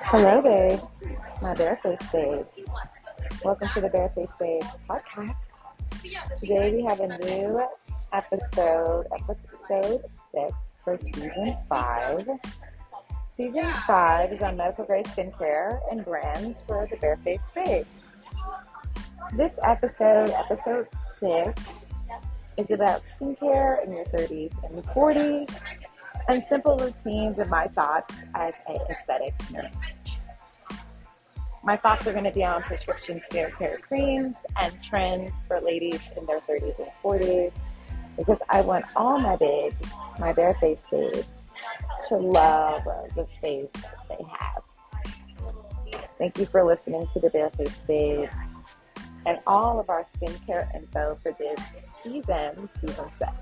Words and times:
Hello, 0.00 0.40
babes. 0.40 0.82
My 1.42 1.54
Bareface 1.54 2.12
babes. 2.12 2.56
Welcome 3.44 3.68
to 3.74 3.80
the 3.82 3.90
Bareface 3.90 4.38
Babes 4.38 4.66
podcast. 4.88 5.36
Today 6.40 6.74
we 6.74 6.82
have 6.84 7.00
a 7.00 7.18
new 7.18 7.62
episode, 8.14 9.06
episode 9.12 10.02
six 10.32 10.54
for 10.82 10.98
season 10.98 11.54
five. 11.68 12.26
Season 13.36 13.70
five 13.86 14.32
is 14.32 14.40
on 14.40 14.56
medical 14.56 14.86
grade 14.86 15.04
skincare 15.04 15.80
and 15.90 16.02
brands 16.04 16.62
for 16.62 16.88
the 16.90 16.96
Bareface 16.96 17.40
Babe. 17.54 17.86
This 19.34 19.58
episode, 19.62 20.30
episode 20.30 20.88
six, 21.20 21.62
is 22.56 22.70
about 22.70 23.02
skincare 23.20 23.84
in 23.84 23.92
your 23.92 24.06
30s 24.06 24.52
and 24.64 24.82
40s 24.84 25.54
and 26.28 26.44
simple 26.48 26.76
routines 26.76 27.38
and 27.38 27.50
my 27.50 27.68
thoughts 27.68 28.14
as 28.34 28.54
a 28.68 28.78
aesthetic 28.90 29.34
nurse. 29.50 29.72
My 31.64 31.76
thoughts 31.76 32.06
are 32.06 32.12
going 32.12 32.24
to 32.24 32.32
be 32.32 32.44
on 32.44 32.62
prescription 32.62 33.22
skincare 33.30 33.80
creams 33.80 34.34
and 34.60 34.74
trends 34.82 35.30
for 35.46 35.60
ladies 35.60 36.00
in 36.16 36.26
their 36.26 36.40
30s 36.40 36.78
and 36.78 36.88
40s 37.04 37.52
because 38.16 38.38
I 38.50 38.60
want 38.62 38.84
all 38.96 39.18
my 39.18 39.36
babes, 39.36 39.76
my 40.18 40.32
bare 40.32 40.54
face 40.54 40.78
babes, 40.90 41.26
to 42.08 42.16
love 42.16 42.84
the 43.14 43.26
face 43.40 43.68
that 43.74 44.08
they 44.08 44.24
have. 44.24 44.62
Thank 46.18 46.38
you 46.38 46.46
for 46.46 46.64
listening 46.64 47.06
to 47.14 47.20
the 47.20 47.28
Bareface 47.30 47.86
Babes 47.86 48.32
and 49.24 49.38
all 49.46 49.78
of 49.78 49.88
our 49.88 50.06
skincare 50.16 50.72
info 50.74 51.18
for 51.22 51.32
this 51.38 51.58
season, 52.02 52.68
season 52.80 53.10
six. 53.18 53.32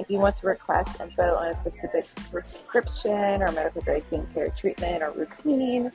If 0.00 0.08
you 0.08 0.18
want 0.18 0.38
to 0.38 0.46
request 0.46 0.98
info 0.98 1.34
on 1.34 1.48
a 1.48 1.60
specific 1.60 2.06
prescription 2.30 3.42
or 3.42 3.52
medical 3.52 3.82
grade 3.82 4.02
skincare 4.10 4.56
treatment 4.56 5.02
or 5.02 5.10
routine, 5.10 5.92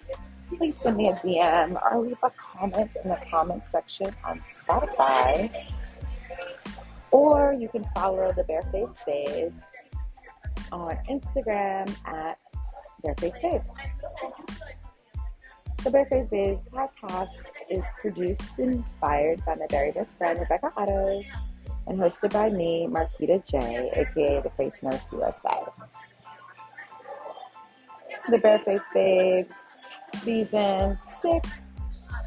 please 0.47 0.77
send 0.77 0.97
me 0.97 1.09
a 1.09 1.13
DM 1.15 1.81
or 1.81 2.01
leave 2.01 2.17
a 2.21 2.29
comment 2.37 2.91
in 3.03 3.09
the 3.09 3.17
comment 3.27 3.63
section 3.71 4.15
on 4.23 4.43
Spotify. 4.61 5.51
Or 7.09 7.57
you 7.59 7.67
can 7.67 7.83
follow 7.95 8.31
the 8.31 8.43
Bareface 8.43 8.95
Babes 9.07 9.55
on 10.71 10.97
Instagram 11.09 11.89
at 12.05 12.37
Bareface 13.03 13.41
Babes. 13.41 13.69
The 15.83 15.89
Bareface 15.89 16.29
Babes 16.29 16.61
podcast 16.71 17.29
is 17.71 17.83
produced 17.99 18.59
and 18.59 18.75
inspired 18.75 19.43
by 19.45 19.55
my 19.55 19.65
very 19.71 19.91
best 19.91 20.15
friend, 20.19 20.39
Rebecca 20.39 20.71
Otto 20.77 21.23
and 21.87 21.99
hosted 21.99 22.33
by 22.33 22.49
me, 22.49 22.87
Marquita 22.89 23.43
J, 23.45 23.91
aka 23.93 24.41
the 24.41 24.49
Face 24.51 24.81
Nurse 24.81 25.01
USA. 25.11 25.55
The 28.29 28.37
Bareface 28.37 28.83
Babes 28.93 29.49
season 30.23 30.97
six 31.21 31.49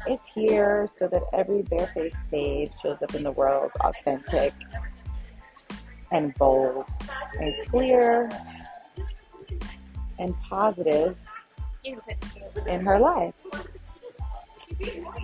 is 0.09 0.19
here 0.33 0.87
so 0.97 1.07
that 1.07 1.23
every 1.33 1.63
bareface 1.63 2.15
babe 2.31 2.69
shows 2.81 3.01
up 3.01 3.13
in 3.15 3.23
the 3.23 3.31
world 3.31 3.71
authentic 3.81 4.53
and 6.11 6.33
bold 6.35 6.85
and 7.39 7.53
clear 7.67 8.29
and 10.19 10.33
positive 10.41 11.17
in 12.65 12.85
her 12.85 12.99
life. 12.99 13.33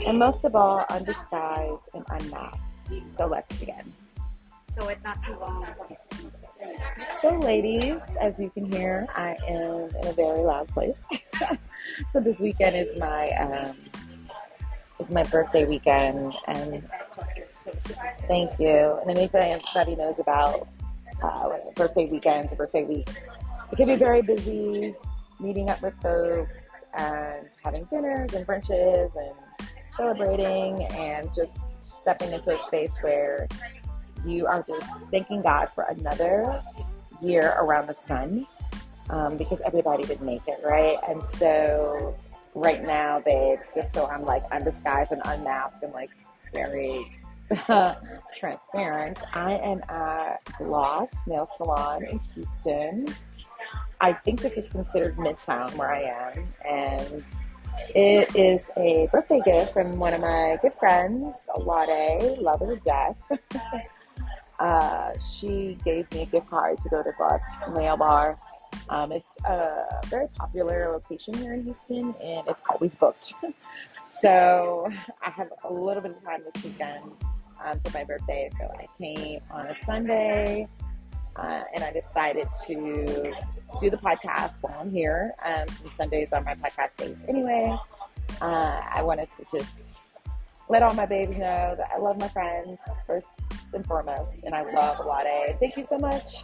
And 0.06 0.20
most 0.20 0.44
of 0.44 0.56
all, 0.56 0.86
undisguised 0.90 1.84
and 1.94 2.06
unmasked. 2.10 2.60
So 3.18 3.28
let's 3.28 3.58
begin 3.58 3.94
so 4.76 4.88
it's 4.90 5.04
not 5.04 5.22
too 5.22 5.36
long. 5.40 5.66
So, 7.22 7.30
ladies, 7.40 7.98
as 8.20 8.40
you 8.40 8.50
can 8.50 8.72
hear, 8.72 9.08
I 9.16 9.38
am 9.48 9.90
in 10.02 10.08
a 10.08 10.14
very 10.14 10.42
loud 10.42 10.68
place. 10.68 10.96
so 12.12 12.20
this 12.20 12.40
weekend 12.40 12.76
is 12.76 13.00
my 13.00 13.30
um, 13.32 13.78
is 15.00 15.10
my 15.12 15.24
birthday 15.24 15.66
weekend, 15.66 16.34
and 16.48 16.88
thank 18.28 18.60
you. 18.60 19.00
And 19.02 19.18
anybody 19.18 19.96
knows 19.96 20.20
about 20.20 20.68
uh, 21.24 21.58
birthday 21.76 22.08
weekends 22.08 22.54
birthday 22.54 22.86
weeks, 22.86 23.14
it 23.72 23.76
can 23.76 23.88
be 23.88 23.96
very 23.96 24.22
busy. 24.22 24.96
Meeting 25.38 25.70
up 25.70 25.82
with 25.82 25.94
folks 26.02 26.54
and 26.98 27.46
having 27.62 27.84
dinners 27.86 28.34
and 28.34 28.48
brunches 28.48 29.12
and 29.18 29.68
celebrating 29.98 30.86
and 30.94 31.30
just 31.36 31.58
stepping 31.82 32.32
into 32.32 32.58
a 32.58 32.68
space 32.68 32.94
where 33.02 33.50
you 34.26 34.48
are 34.48 34.64
just 34.68 34.86
thanking 35.12 35.42
God 35.42 35.70
for 35.74 35.86
another 35.86 36.62
year 37.22 37.56
around 37.60 37.88
the 37.88 37.96
sun 38.08 38.46
um, 39.10 39.38
because 39.38 39.62
everybody 39.66 40.04
did 40.04 40.22
make 40.22 40.42
it, 40.48 40.60
right? 40.64 40.98
And 41.08 41.22
so 41.38 42.16
right 42.54 42.84
now, 42.84 43.22
babes, 43.26 43.68
just 43.76 43.94
so 43.94 44.08
I'm 44.08 44.24
like 44.24 44.44
undisguised 44.52 45.12
and 45.12 45.22
unmasked 45.26 45.84
and 45.84 45.94
like 45.94 46.10
very 46.54 47.06
transparent, 48.40 49.20
I 49.34 49.54
am 49.58 49.82
at 49.90 50.40
Gloss 50.58 51.12
Nail 51.28 51.50
Salon 51.58 52.06
in 52.06 52.20
Houston. 52.34 53.08
I 54.02 54.14
think 54.14 54.42
this 54.42 54.54
is 54.54 54.68
considered 54.70 55.18
Midtown 55.18 55.74
where 55.76 55.94
I 55.94 56.34
am, 56.34 56.54
and 56.68 57.24
it 57.94 58.36
is 58.36 58.60
a 58.78 59.08
birthday 59.12 59.42
gift 59.46 59.74
from 59.74 59.98
one 60.00 60.14
of 60.14 60.22
my 60.22 60.58
good 60.62 60.74
friends, 60.74 61.34
Lade, 61.58 62.38
love 62.40 62.60
her 62.60 62.76
death. 62.78 63.16
uh, 64.60 65.12
she 65.34 65.78
gave 65.84 66.10
me 66.12 66.24
a 66.24 66.26
gift 66.26 66.50
card 66.50 66.78
to 66.84 66.90
go 66.90 67.04
to 67.04 67.12
Gloss 67.18 67.42
Nail 67.74 67.98
Bar. 67.98 68.40
Um, 68.90 69.12
it's 69.12 69.30
a 69.46 69.84
very 70.06 70.28
popular 70.30 70.92
location 70.92 71.34
here 71.36 71.54
in 71.54 71.64
Houston, 71.64 72.16
and 72.22 72.48
it's 72.48 72.62
always 72.70 72.94
booked. 72.96 73.34
so 74.22 74.90
I 75.22 75.30
have 75.30 75.50
a 75.64 75.74
little 75.74 76.02
bit 76.02 76.12
of 76.12 76.24
time 76.24 76.42
this 76.54 76.64
weekend 76.64 77.12
um, 77.64 77.80
for 77.80 77.92
my 77.98 78.04
birthday. 78.04 78.50
So 78.58 78.66
I 78.66 78.88
came 78.98 79.42
on 79.52 79.68
a 79.68 79.76
Sunday, 79.86 80.68
uh, 81.36 81.64
and 81.74 81.84
I 81.84 81.92
decided 81.92 82.48
to 82.68 83.34
do 83.82 83.90
the 83.90 83.98
podcast 83.98 84.54
while 84.62 84.78
I'm 84.80 84.92
here. 84.92 85.34
Um, 85.44 85.66
Sundays 85.98 86.30
are 86.32 86.42
my 86.42 86.56
podcast 86.56 86.96
days 86.98 87.18
anyway. 87.28 87.78
Uh, 88.42 88.82
I 88.92 89.02
wanted 89.04 89.30
to 89.38 89.58
just 89.58 89.96
let 90.70 90.82
all 90.84 90.94
my 90.94 91.06
babies 91.06 91.38
know 91.38 91.76
that 91.78 91.90
I 91.94 92.00
love 92.00 92.20
my 92.20 92.28
friends 92.28 92.80
first 93.06 93.28
and 93.74 93.86
foremost, 93.86 94.44
and 94.44 94.56
I 94.56 94.64
love 94.64 95.06
Lade. 95.06 95.60
Thank 95.60 95.78
you 95.78 95.86
so 95.90 95.98
much 95.98 96.44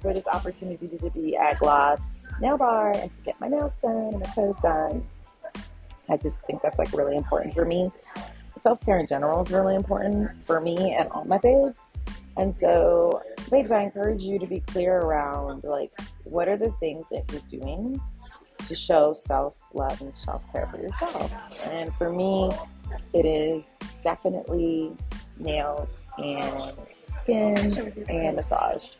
for 0.00 0.12
this 0.12 0.26
opportunity 0.26 0.88
to 0.88 1.10
be 1.10 1.36
at 1.36 1.58
Gloss 1.58 2.00
Nail 2.40 2.58
Bar 2.58 2.92
and 2.96 3.14
to 3.14 3.22
get 3.22 3.40
my 3.40 3.48
nails 3.48 3.74
done 3.82 3.96
and 3.96 4.20
my 4.20 4.26
toes 4.26 4.56
done. 4.62 5.02
I 6.08 6.16
just 6.16 6.40
think 6.42 6.62
that's 6.62 6.78
like 6.78 6.92
really 6.92 7.16
important 7.16 7.54
for 7.54 7.64
me. 7.64 7.90
Self 8.58 8.80
care 8.84 8.98
in 8.98 9.06
general 9.06 9.42
is 9.42 9.50
really 9.50 9.74
important 9.74 10.30
for 10.46 10.60
me 10.60 10.94
and 10.94 11.08
all 11.10 11.24
my 11.24 11.38
babes. 11.38 11.78
And 12.36 12.54
so, 12.58 13.22
babes, 13.50 13.70
I 13.70 13.82
encourage 13.82 14.20
you 14.20 14.38
to 14.38 14.46
be 14.46 14.60
clear 14.60 14.98
around 14.98 15.64
like 15.64 15.90
what 16.24 16.48
are 16.48 16.56
the 16.56 16.70
things 16.80 17.04
that 17.10 17.24
you're 17.32 17.60
doing 17.60 18.00
to 18.66 18.74
show 18.74 19.14
self 19.14 19.54
love 19.72 20.00
and 20.00 20.12
self 20.24 20.42
care 20.52 20.68
for 20.70 20.80
yourself. 20.80 21.32
And 21.64 21.94
for 21.96 22.12
me, 22.12 22.50
it 23.12 23.26
is 23.26 23.64
definitely 24.02 24.92
nails 25.38 25.88
and 26.18 26.72
skin 27.22 27.54
and 28.08 28.36
massage. 28.36 28.90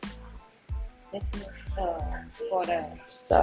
This 1.13 1.23
is 1.35 1.49
uh, 1.79 2.23
for 2.51 2.67
the 2.67 2.87
So, 3.27 3.43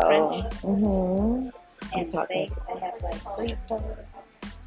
mm-hmm. 0.64 1.50
and 1.98 2.12
talking. 2.12 2.50
base. 2.50 2.60
I 2.68 2.80
have 2.86 3.02
like 3.02 3.36
three, 3.36 3.56
four. 3.68 3.98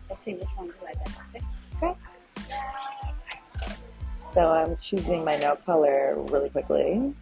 Let's 0.09 0.23
see 0.23 0.35
which 0.35 0.49
one 0.57 0.69
do 0.69 0.75
I 0.87 0.93
get. 0.95 1.43
Okay. 1.83 1.95
So 4.35 4.49
I'm 4.49 4.77
choosing 4.77 5.25
my 5.25 5.37
nail 5.37 5.57
color 5.65 6.15
really 6.31 6.51
quickly. 6.51 7.15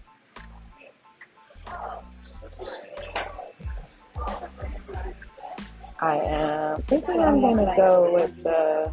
I 6.04 6.16
am 6.18 6.82
thinking 6.82 7.18
I'm 7.18 7.40
gonna 7.40 7.74
go 7.78 8.12
with 8.12 8.42
the. 8.42 8.92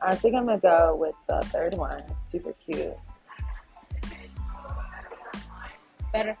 I 0.00 0.14
think 0.14 0.34
I'm 0.34 0.46
gonna 0.46 0.58
go 0.58 0.96
with 0.98 1.14
the 1.28 1.42
third 1.52 1.74
one. 1.74 2.02
It's 2.08 2.32
super 2.32 2.54
cute. 2.54 2.96
Better. 6.10 6.34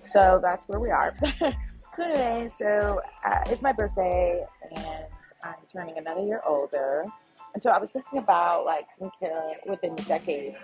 So 0.00 0.40
that's 0.42 0.66
where 0.68 0.80
we 0.80 0.88
are. 0.88 1.14
so 1.20 2.02
anyway, 2.02 2.50
so 2.56 3.02
uh, 3.26 3.40
it's 3.48 3.60
my 3.60 3.72
birthday 3.72 4.46
and 4.74 5.04
I'm 5.42 5.54
turning 5.70 5.98
another 5.98 6.22
year 6.22 6.40
older. 6.46 7.04
And 7.52 7.62
so 7.62 7.68
I 7.68 7.78
was 7.78 7.90
thinking 7.90 8.20
about 8.20 8.64
like 8.64 8.86
skincare 8.98 9.56
within 9.66 9.96
the 9.96 10.02
decade. 10.04 10.56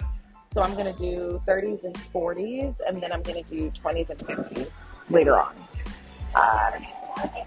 So 0.55 0.62
I'm 0.62 0.75
gonna 0.76 0.94
do 0.94 1.43
30s 1.46 1.85
and 1.85 1.94
40s, 1.94 2.75
and 2.87 3.02
then 3.02 3.12
I'm 3.12 3.23
gonna 3.23 3.43
do 3.50 3.70
20s 3.85 4.08
and 4.08 4.19
50s 4.20 4.70
later 5.11 5.38
on. 5.38 5.55
Uh, 6.34 6.70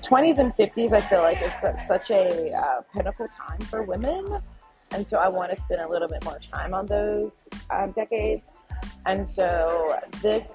20s 0.01 0.37
and 0.37 0.55
50s, 0.55 0.93
I 0.93 0.99
feel 1.01 1.21
like 1.21 1.41
is 1.41 1.87
such 1.87 2.11
a 2.11 2.53
uh, 2.53 2.81
pinnacle 2.93 3.27
time 3.27 3.59
for 3.61 3.83
women, 3.83 4.39
and 4.91 5.07
so 5.09 5.17
I 5.17 5.27
want 5.27 5.55
to 5.55 5.61
spend 5.63 5.81
a 5.81 5.89
little 5.89 6.07
bit 6.07 6.23
more 6.23 6.39
time 6.39 6.73
on 6.73 6.85
those 6.85 7.33
um, 7.69 7.91
decades. 7.91 8.43
And 9.05 9.27
so 9.33 9.97
this 10.21 10.47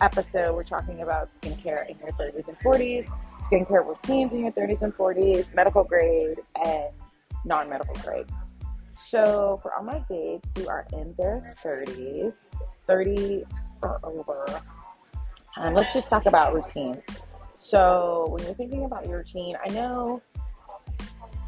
episode, 0.00 0.54
we're 0.54 0.64
talking 0.64 1.02
about 1.02 1.30
skincare 1.40 1.88
in 1.88 1.96
your 1.98 2.10
30s 2.10 2.48
and 2.48 2.58
40s, 2.58 3.08
skincare 3.50 3.86
routines 3.86 4.32
in 4.32 4.40
your 4.40 4.52
30s 4.52 4.82
and 4.82 4.94
40s, 4.94 5.52
medical 5.54 5.84
grade, 5.84 6.38
and 6.64 6.88
non 7.44 7.68
medical 7.68 7.94
grade. 8.02 8.26
So, 9.10 9.60
for 9.62 9.72
all 9.74 9.84
my 9.84 10.00
babes 10.08 10.48
who 10.56 10.68
are 10.68 10.86
in 10.92 11.14
their 11.16 11.54
30s, 11.62 12.34
30 12.86 13.44
or 13.82 14.00
over, 14.02 14.60
and 15.56 15.74
let's 15.76 15.94
just 15.94 16.08
talk 16.08 16.26
about 16.26 16.54
routine. 16.54 17.00
So, 17.64 18.26
when 18.28 18.44
you're 18.44 18.52
thinking 18.52 18.84
about 18.84 19.08
your 19.08 19.18
routine, 19.18 19.56
I 19.66 19.72
know 19.72 20.20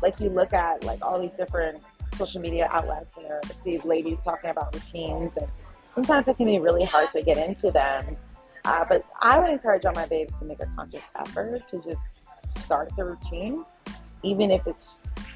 like 0.00 0.18
you 0.18 0.30
look 0.30 0.54
at 0.54 0.82
like 0.82 1.04
all 1.04 1.20
these 1.20 1.36
different 1.36 1.82
social 2.16 2.40
media 2.40 2.68
outlets 2.72 3.14
and 3.18 3.26
there 3.26 3.42
these 3.64 3.84
ladies 3.84 4.16
talking 4.24 4.48
about 4.48 4.74
routines 4.74 5.36
and 5.36 5.46
sometimes 5.90 6.26
it 6.26 6.38
can 6.38 6.46
be 6.46 6.58
really 6.58 6.84
hard 6.84 7.10
to 7.12 7.20
get 7.20 7.36
into 7.36 7.70
them. 7.70 8.16
Uh, 8.64 8.82
but 8.88 9.04
I 9.20 9.38
would 9.38 9.50
encourage 9.50 9.84
all 9.84 9.92
my 9.92 10.06
babes 10.06 10.34
to 10.38 10.46
make 10.46 10.60
a 10.60 10.66
conscious 10.74 11.02
effort 11.16 11.68
to 11.68 11.82
just 11.82 12.00
start 12.64 12.96
the 12.96 13.04
routine, 13.04 13.66
even 14.22 14.50
if 14.50 14.66
it's 14.66 14.94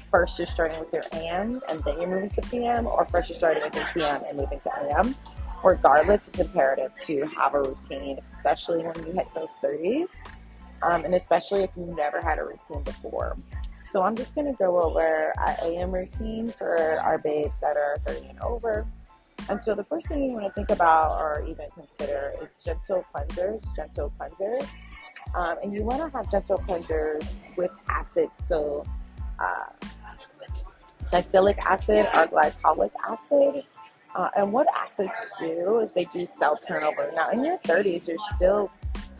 first 0.09 0.39
you're 0.39 0.47
starting 0.47 0.79
with 0.79 0.91
your 0.91 1.03
AM 1.13 1.61
and 1.69 1.83
then 1.83 2.01
you're 2.01 2.09
moving 2.09 2.31
to 2.31 2.41
PM, 2.49 2.87
or 2.87 3.05
first 3.05 3.29
you're 3.29 3.37
starting 3.37 3.61
with 3.61 3.75
your 3.75 3.85
PM 3.93 4.23
and 4.27 4.35
moving 4.35 4.59
to 4.61 4.71
AM. 4.81 5.13
Regardless, 5.63 6.23
it's 6.27 6.39
imperative 6.39 6.91
to 7.05 7.23
have 7.37 7.53
a 7.53 7.61
routine, 7.61 8.17
especially 8.33 8.79
when 8.83 8.95
you 9.05 9.13
hit 9.13 9.27
those 9.35 9.49
30s, 9.63 10.07
um, 10.83 11.05
and 11.05 11.15
especially 11.15 11.63
if 11.63 11.69
you've 11.75 11.95
never 11.95 12.21
had 12.21 12.39
a 12.39 12.43
routine 12.43 12.83
before. 12.83 13.37
So 13.91 14.01
I'm 14.03 14.15
just 14.15 14.33
to 14.35 14.53
go 14.53 14.81
over 14.81 15.33
our 15.37 15.57
AM 15.61 15.91
routine 15.91 16.53
for 16.57 16.99
our 16.99 17.17
babes 17.17 17.59
that 17.59 17.75
are 17.75 17.97
30 18.07 18.27
and 18.27 18.39
over. 18.39 18.87
And 19.49 19.59
so 19.65 19.75
the 19.75 19.83
first 19.83 20.07
thing 20.07 20.23
you 20.23 20.31
want 20.31 20.45
to 20.45 20.51
think 20.53 20.69
about 20.69 21.19
or 21.19 21.45
even 21.47 21.65
consider 21.73 22.33
is 22.41 22.49
gentle 22.63 23.05
cleansers, 23.13 23.61
gentle 23.75 24.13
cleansers. 24.19 24.67
Um, 25.35 25.57
and 25.63 25.73
you 25.73 25.83
want 25.83 25.99
to 25.99 26.17
have 26.17 26.31
gentle 26.31 26.59
cleansers 26.59 27.27
with 27.57 27.71
acids. 27.89 28.31
So 28.47 28.85
uh, 29.39 29.87
acid 31.11 32.07
or 32.13 32.27
glycolic 32.27 32.91
acid. 33.09 33.63
Uh, 34.15 34.29
and 34.37 34.51
what 34.51 34.67
acids 34.75 35.09
do 35.39 35.79
is 35.79 35.93
they 35.93 36.05
do 36.05 36.27
cell 36.27 36.57
turnover. 36.57 37.11
Now, 37.15 37.29
in 37.31 37.43
your 37.43 37.57
30s, 37.59 38.07
you're 38.07 38.17
still 38.35 38.71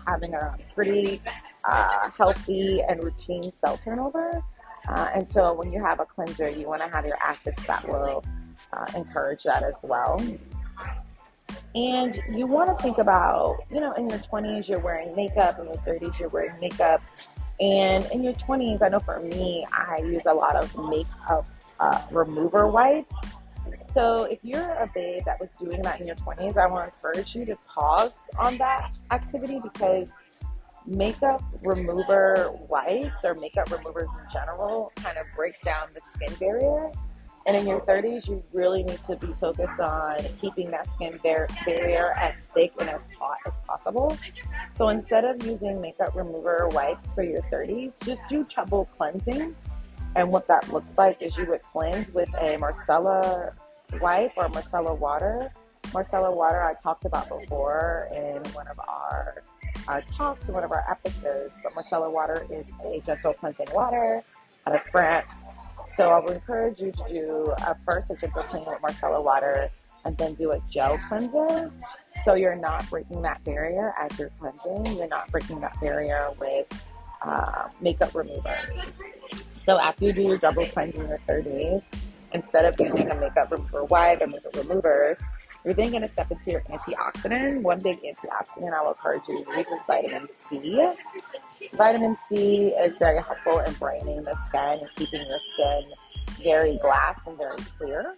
having 0.06 0.34
a 0.34 0.58
pretty 0.74 1.22
uh, 1.66 2.10
healthy 2.18 2.82
and 2.88 3.04
routine 3.04 3.52
cell 3.64 3.80
turnover. 3.84 4.44
Uh, 4.88 5.10
and 5.14 5.28
so 5.28 5.54
when 5.54 5.72
you 5.72 5.84
have 5.84 6.00
a 6.00 6.06
cleanser, 6.06 6.50
you 6.50 6.68
want 6.68 6.82
to 6.82 6.88
have 6.88 7.06
your 7.06 7.18
acids 7.22 7.64
that 7.68 7.88
will 7.88 8.24
uh, 8.74 8.86
encourage 8.96 9.44
that 9.44 9.64
as 9.64 9.76
well. 9.84 10.20
And 11.74 12.22
you 12.30 12.48
want 12.48 12.78
to 12.78 12.84
think 12.84 12.98
about, 12.98 13.64
you 13.70 13.80
know, 13.80 13.94
in 13.94 14.10
your 14.10 14.20
20s, 14.20 14.68
you're 14.68 14.80
wearing 14.80 15.16
makeup, 15.16 15.60
in 15.60 15.66
your 15.66 15.78
30s, 15.78 16.20
you're 16.20 16.30
wearing 16.30 16.60
makeup. 16.60 17.02
And 17.62 18.04
in 18.12 18.24
your 18.24 18.34
20s, 18.34 18.82
I 18.82 18.90
know 18.90 19.00
for 19.00 19.20
me, 19.20 19.66
I 19.72 20.00
use 20.00 20.24
a 20.26 20.34
lot 20.34 20.56
of 20.56 20.76
makeup 20.90 21.46
uh, 21.80 22.02
remover 22.12 22.68
wipes. 22.68 23.14
So 23.94 24.24
if 24.24 24.44
you're 24.44 24.74
a 24.74 24.90
babe 24.94 25.24
that 25.26 25.40
was 25.40 25.50
doing 25.60 25.82
that 25.84 26.02
in 26.02 26.08
your 26.08 26.16
20s, 26.18 26.58
I 26.58 26.68
want 26.68 26.90
to 26.90 26.96
encourage 26.96 27.36
you 27.36 27.46
to 27.46 27.58
pause 27.68 28.12
on 28.38 28.58
that 28.58 28.92
activity 29.12 29.60
because 29.62 30.08
makeup 30.86 31.44
remover 31.62 32.52
wipes 32.68 33.20
or 33.24 33.36
makeup 33.36 33.72
removers 33.72 34.10
in 34.20 34.32
general 34.32 34.92
kind 34.96 35.18
of 35.18 35.26
break 35.36 35.60
down 35.62 35.90
the 35.94 36.02
skin 36.14 36.36
barrier. 36.40 36.92
And 37.48 37.58
in 37.58 37.66
your 37.66 37.82
uh-huh. 37.82 38.02
30s, 38.02 38.28
you 38.28 38.44
really 38.54 38.84
need 38.84 39.04
to 39.06 39.16
be 39.16 39.34
focused 39.40 39.80
on 39.80 40.18
keeping 40.40 40.70
that 40.72 40.88
skin 40.92 41.20
bar- 41.24 41.48
barrier 41.66 42.14
as 42.14 42.36
thick 42.54 42.72
and 42.80 42.88
as 42.88 43.02
hot 43.18 43.38
as 43.48 43.54
possible. 43.68 44.16
So 44.78 44.90
instead 44.90 45.26
of 45.26 45.44
using 45.44 45.82
makeup 45.82 46.16
remover 46.16 46.68
wipes 46.72 47.10
for 47.16 47.24
your 47.24 47.42
30s, 47.44 47.94
just 48.06 48.22
do 48.30 48.46
double 48.56 48.86
cleansing. 48.98 49.56
And 50.16 50.30
what 50.30 50.48
that 50.50 50.72
looks 50.72 50.98
like 50.98 51.22
is 51.22 51.36
you 51.36 51.46
would 51.48 51.62
cleanse 51.72 52.14
with 52.14 52.30
a 52.36 52.58
Micellar 52.58 53.54
wipe 54.00 54.34
or 54.38 54.48
Micellar 54.50 54.98
water. 54.98 55.52
Micellar 55.86 56.36
water 56.36 56.62
I 56.62 56.76
talked 56.76 57.06
about 57.06 57.28
before 57.28 58.08
in 58.14 58.44
one 58.54 58.68
of 58.68 58.80
our 58.88 59.42
uh, 59.88 60.02
in 60.20 60.54
one 60.54 60.64
of 60.64 60.72
our 60.72 60.84
episodes, 60.90 61.54
but 61.64 61.74
Micellar 61.74 62.12
water 62.12 62.46
is 62.50 62.66
a 62.86 63.00
gentle 63.06 63.34
cleansing 63.34 63.68
water 63.74 64.24
out 64.68 64.76
of 64.76 64.82
France. 64.92 65.32
So 65.98 66.10
I 66.10 66.20
would 66.20 66.36
encourage 66.36 66.80
you 66.80 66.92
to 66.92 67.06
do 67.10 67.54
uh, 67.66 67.74
first 67.86 68.10
a 68.10 68.16
gentle 68.16 68.44
cleaning 68.44 68.70
with 68.70 68.82
Micellar 68.82 69.24
water 69.24 69.70
and 70.06 70.18
then 70.18 70.34
do 70.36 70.52
a 70.52 70.62
gel 70.72 71.00
cleanser. 71.08 71.72
So 72.26 72.34
you're 72.34 72.56
not 72.56 72.90
breaking 72.90 73.22
that 73.24 73.44
barrier 73.44 73.94
as 74.00 74.18
you're 74.18 74.32
cleansing. 74.40 74.98
You're 74.98 75.08
not 75.08 75.30
breaking 75.32 75.60
that 75.62 75.80
barrier 75.80 76.30
with 76.40 76.68
uh, 77.22 77.70
makeup 77.82 78.14
remover. 78.16 78.58
So 79.66 79.80
after 79.80 80.06
you 80.06 80.14
do 80.14 80.22
your 80.24 80.38
double 80.38 80.66
cleansing 80.66 81.02
in 81.02 81.08
your 81.08 81.20
30s, 81.28 81.84
instead 82.34 82.66
of 82.66 82.80
using 82.80 83.10
a 83.10 83.16
makeup 83.16 83.52
remover 83.52 83.84
wipe 83.86 84.22
or 84.22 84.28
makeup 84.28 84.56
removers, 84.56 85.18
you're 85.64 85.74
then 85.74 85.90
going 85.92 86.02
to 86.02 86.08
step 86.08 86.32
into 86.32 86.52
your 86.52 86.62
antioxidant. 86.62 87.62
One 87.62 87.80
big 87.80 88.00
antioxidant 88.02 88.74
I 88.74 88.82
will 88.82 88.92
encourage 88.92 89.22
you 89.28 89.44
to 89.44 89.58
use 89.58 89.68
is 89.68 89.80
vitamin 89.86 90.28
C. 90.50 90.94
Vitamin 91.74 92.18
C 92.28 92.68
is 92.70 92.94
very 92.98 93.22
helpful 93.22 93.60
in 93.60 93.74
brightening 93.74 94.24
the 94.24 94.38
skin 94.48 94.80
and 94.80 94.90
keeping 94.96 95.26
your 95.28 95.40
skin 95.54 95.84
very 96.44 96.78
glass 96.78 97.20
and 97.28 97.38
very 97.38 97.58
clear. 97.78 98.16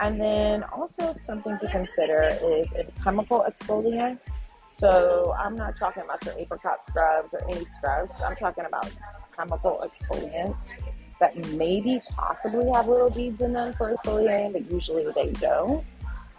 And 0.00 0.20
then 0.20 0.64
also 0.64 1.14
something 1.26 1.58
to 1.58 1.68
consider 1.68 2.28
is 2.42 2.66
a 2.76 3.02
chemical 3.02 3.46
exfoliant. 3.48 4.18
So 4.76 5.34
I'm 5.38 5.54
not 5.54 5.78
talking 5.78 6.02
about 6.02 6.24
your 6.24 6.34
apricot 6.36 6.84
scrubs 6.88 7.32
or 7.32 7.48
any 7.48 7.64
scrubs. 7.76 8.10
I'm 8.24 8.34
talking 8.36 8.64
about 8.64 8.90
chemical 9.36 9.86
exfoliants 9.86 10.56
that 11.20 11.36
maybe 11.54 12.02
possibly 12.16 12.68
have 12.74 12.88
little 12.88 13.10
beads 13.10 13.40
in 13.40 13.52
them 13.52 13.72
for 13.74 13.94
exfoliating, 13.94 14.54
but 14.54 14.68
usually 14.70 15.04
they 15.14 15.30
don't. 15.32 15.84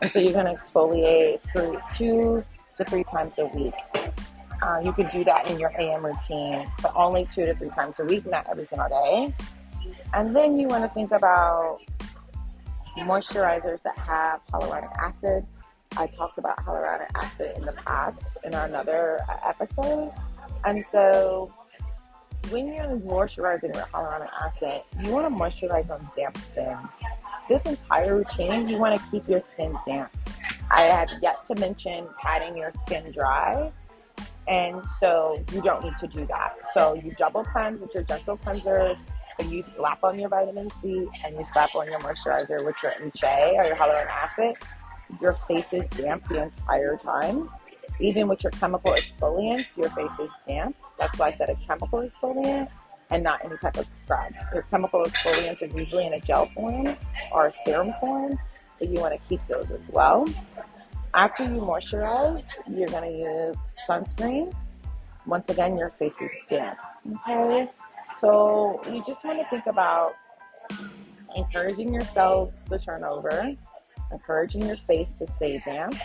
And 0.01 0.11
so 0.11 0.19
you're 0.19 0.33
going 0.33 0.45
to 0.45 0.53
exfoliate 0.53 1.39
for 1.51 1.81
two 1.95 2.43
to 2.77 2.85
three 2.85 3.03
times 3.03 3.39
a 3.39 3.45
week. 3.47 3.73
Uh, 4.61 4.79
you 4.83 4.93
could 4.93 5.09
do 5.09 5.23
that 5.23 5.49
in 5.49 5.59
your 5.59 5.71
AM 5.79 6.05
routine, 6.05 6.69
but 6.81 6.91
only 6.95 7.25
two 7.25 7.45
to 7.45 7.55
three 7.55 7.69
times 7.69 7.99
a 7.99 8.05
week, 8.05 8.25
not 8.25 8.47
every 8.49 8.65
single 8.65 8.87
day. 8.89 9.33
And 10.13 10.35
then 10.35 10.57
you 10.57 10.67
want 10.67 10.83
to 10.83 10.89
think 10.89 11.11
about 11.11 11.79
moisturizers 12.97 13.81
that 13.83 13.97
have 13.97 14.41
hyaluronic 14.51 14.91
acid. 14.97 15.45
I 15.97 16.07
talked 16.07 16.37
about 16.37 16.57
hyaluronic 16.57 17.07
acid 17.15 17.57
in 17.57 17.65
the 17.65 17.73
past 17.73 18.21
in 18.43 18.53
another 18.53 19.19
episode. 19.45 20.13
And 20.63 20.83
so 20.91 21.53
when 22.49 22.67
you're 22.67 22.85
moisturizing 22.85 23.73
with 23.73 23.85
hyaluronic 23.91 24.29
acid, 24.41 24.81
you 25.03 25.11
want 25.11 25.27
to 25.27 25.35
moisturize 25.35 25.89
on 25.89 26.09
damp 26.15 26.37
skin 26.37 26.77
this 27.49 27.63
entire 27.63 28.17
routine, 28.17 28.67
you 28.67 28.77
want 28.77 28.95
to 28.95 29.03
keep 29.11 29.27
your 29.27 29.43
skin 29.53 29.77
damp. 29.85 30.15
I 30.71 30.83
have 30.83 31.09
yet 31.21 31.45
to 31.47 31.55
mention 31.55 32.07
patting 32.21 32.57
your 32.57 32.71
skin 32.85 33.11
dry. 33.11 33.71
And 34.47 34.81
so 34.99 35.43
you 35.53 35.61
don't 35.61 35.83
need 35.83 35.97
to 35.99 36.07
do 36.07 36.25
that. 36.25 36.55
So 36.73 36.95
you 36.95 37.13
double 37.17 37.43
cleanse 37.43 37.81
with 37.81 37.93
your 37.93 38.03
gentle 38.03 38.37
cleanser, 38.37 38.97
and 39.39 39.51
you 39.51 39.63
slap 39.63 40.03
on 40.03 40.19
your 40.19 40.29
vitamin 40.29 40.69
C 40.69 41.07
and 41.23 41.35
you 41.37 41.45
slap 41.51 41.73
on 41.75 41.87
your 41.87 41.99
moisturizer 41.99 42.63
with 42.63 42.75
your 42.83 42.91
HA 42.91 43.55
or 43.55 43.65
your 43.65 43.75
hyaluronic 43.75 44.07
acid. 44.07 44.55
Your 45.21 45.37
face 45.47 45.73
is 45.73 45.87
damp 45.89 46.27
the 46.27 46.43
entire 46.43 46.97
time. 46.97 47.49
Even 47.99 48.27
with 48.27 48.43
your 48.43 48.51
chemical 48.51 48.93
exfoliants, 48.93 49.75
your 49.77 49.89
face 49.91 50.19
is 50.19 50.31
damp. 50.47 50.75
That's 50.97 51.17
why 51.17 51.27
I 51.27 51.31
said 51.31 51.49
a 51.49 51.55
chemical 51.67 52.07
exfoliant 52.07 52.69
and 53.13 53.23
not 53.23 53.45
any 53.45 53.55
type 53.57 53.77
of 53.77 53.85
scrub. 54.03 54.33
Your 54.53 54.63
chemical 54.63 55.03
exfoliants 55.03 55.61
are 55.61 55.77
usually 55.77 56.07
in 56.07 56.13
a 56.13 56.19
gel 56.19 56.47
form 56.47 56.97
or 57.31 57.47
a 57.47 57.53
serum 57.63 57.93
form, 57.99 58.39
so 58.73 58.85
you 58.85 58.99
want 58.99 59.13
to 59.13 59.19
keep 59.29 59.39
those 59.47 59.69
as 59.69 59.87
well. 59.89 60.27
After 61.13 61.43
you 61.43 61.61
moisturize, 61.61 62.41
you're 62.67 62.87
going 62.87 63.03
to 63.03 63.17
use 63.17 63.55
sunscreen. 63.87 64.51
Once 65.27 65.47
again, 65.47 65.77
your 65.77 65.91
face 65.91 66.19
is 66.21 66.31
damp. 66.49 66.79
Okay, 67.27 67.69
so 68.19 68.81
you 68.91 69.03
just 69.05 69.23
want 69.23 69.39
to 69.39 69.45
think 69.51 69.67
about 69.67 70.15
encouraging 71.35 71.93
your 71.93 72.03
cells 72.03 72.51
to 72.69 72.79
turn 72.79 73.03
over, 73.03 73.55
encouraging 74.11 74.65
your 74.65 74.77
face 74.87 75.11
to 75.19 75.27
stay 75.35 75.61
damp, 75.63 75.95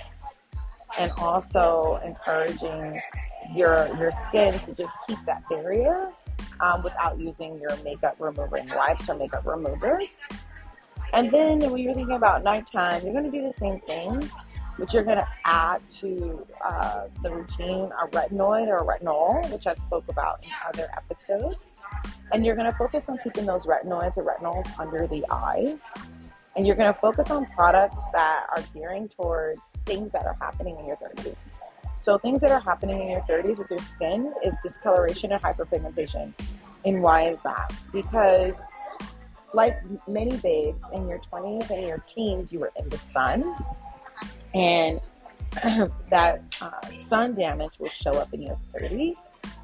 and 0.99 1.11
also 1.13 2.01
encouraging 2.05 3.01
your 3.55 3.89
your 3.97 4.13
skin 4.29 4.59
to 4.61 4.75
just 4.75 4.95
keep 5.07 5.19
that 5.25 5.43
barrier 5.49 6.13
um, 6.61 6.83
without 6.83 7.19
using 7.19 7.59
your 7.61 7.77
makeup 7.85 8.17
removing 8.19 8.69
wipes 8.69 9.09
or 9.09 9.15
makeup 9.15 9.47
removers. 9.47 10.11
And 11.13 11.31
then 11.31 11.59
when 11.59 11.79
you're 11.79 11.95
thinking 11.95 12.17
about 12.17 12.45
nighttime, 12.45 13.03
you're 13.03 13.13
going 13.13 13.31
to 13.31 13.31
do 13.31 13.43
the 13.43 13.53
same 13.53 13.81
thing, 13.81 14.31
but 14.79 14.93
you're 14.93 15.05
going 15.05 15.17
to 15.19 15.29
add 15.45 15.81
to 16.01 16.47
uh, 16.65 17.05
the 17.23 17.31
routine 17.31 17.91
a 18.01 18.07
retinoid 18.09 18.69
or 18.69 18.77
a 18.77 18.85
retinol, 18.85 19.51
which 19.51 19.67
I 19.67 19.75
spoke 19.75 20.05
about 20.09 20.45
in 20.45 20.51
other 20.67 20.89
episodes. 20.97 21.57
And 22.31 22.45
you're 22.45 22.55
going 22.55 22.71
to 22.71 22.77
focus 22.77 23.05
on 23.09 23.19
keeping 23.25 23.47
those 23.47 23.63
retinoids 23.63 24.17
or 24.17 24.25
retinols 24.25 24.69
under 24.79 25.07
the 25.07 25.25
eye. 25.31 25.79
And 26.57 26.67
you're 26.67 26.77
going 26.77 26.93
to 26.93 27.01
focus 27.01 27.31
on 27.31 27.47
products 27.47 28.03
that 28.13 28.47
are 28.55 28.63
gearing 28.75 29.09
towards 29.09 29.61
things 29.87 30.13
that 30.13 30.27
are 30.27 30.37
happening 30.41 30.79
in 30.79 30.87
your 30.87 30.97
30s. 30.97 31.37
So 32.03 32.19
things 32.19 32.41
that 32.41 32.51
are 32.51 32.61
happening 32.61 33.01
in 33.01 33.11
your 33.11 33.21
30s 33.23 33.59
with 33.59 33.71
your 33.71 33.81
skin 33.81 34.33
is 34.45 34.55
discoloration 34.63 35.33
and 35.33 35.43
hyperpigmentation. 35.43 36.33
And 36.85 37.03
why 37.03 37.29
is 37.29 37.41
that? 37.43 37.73
Because 37.93 38.55
like 39.53 39.79
many 40.07 40.37
babes 40.39 40.81
in 40.93 41.09
your 41.09 41.19
20s 41.33 41.71
and 41.71 41.87
your 41.87 42.05
teens, 42.15 42.53
you 42.53 42.61
were 42.61 42.73
in 42.77 42.89
the 42.89 42.99
sun, 43.13 43.57
and 44.55 45.01
that 46.11 46.43
uh, 46.61 46.71
sun 47.07 47.35
damage 47.35 47.73
will 47.79 47.89
show 47.89 48.11
up 48.13 48.33
in 48.33 48.43
your 48.43 48.59
30s. 48.75 49.15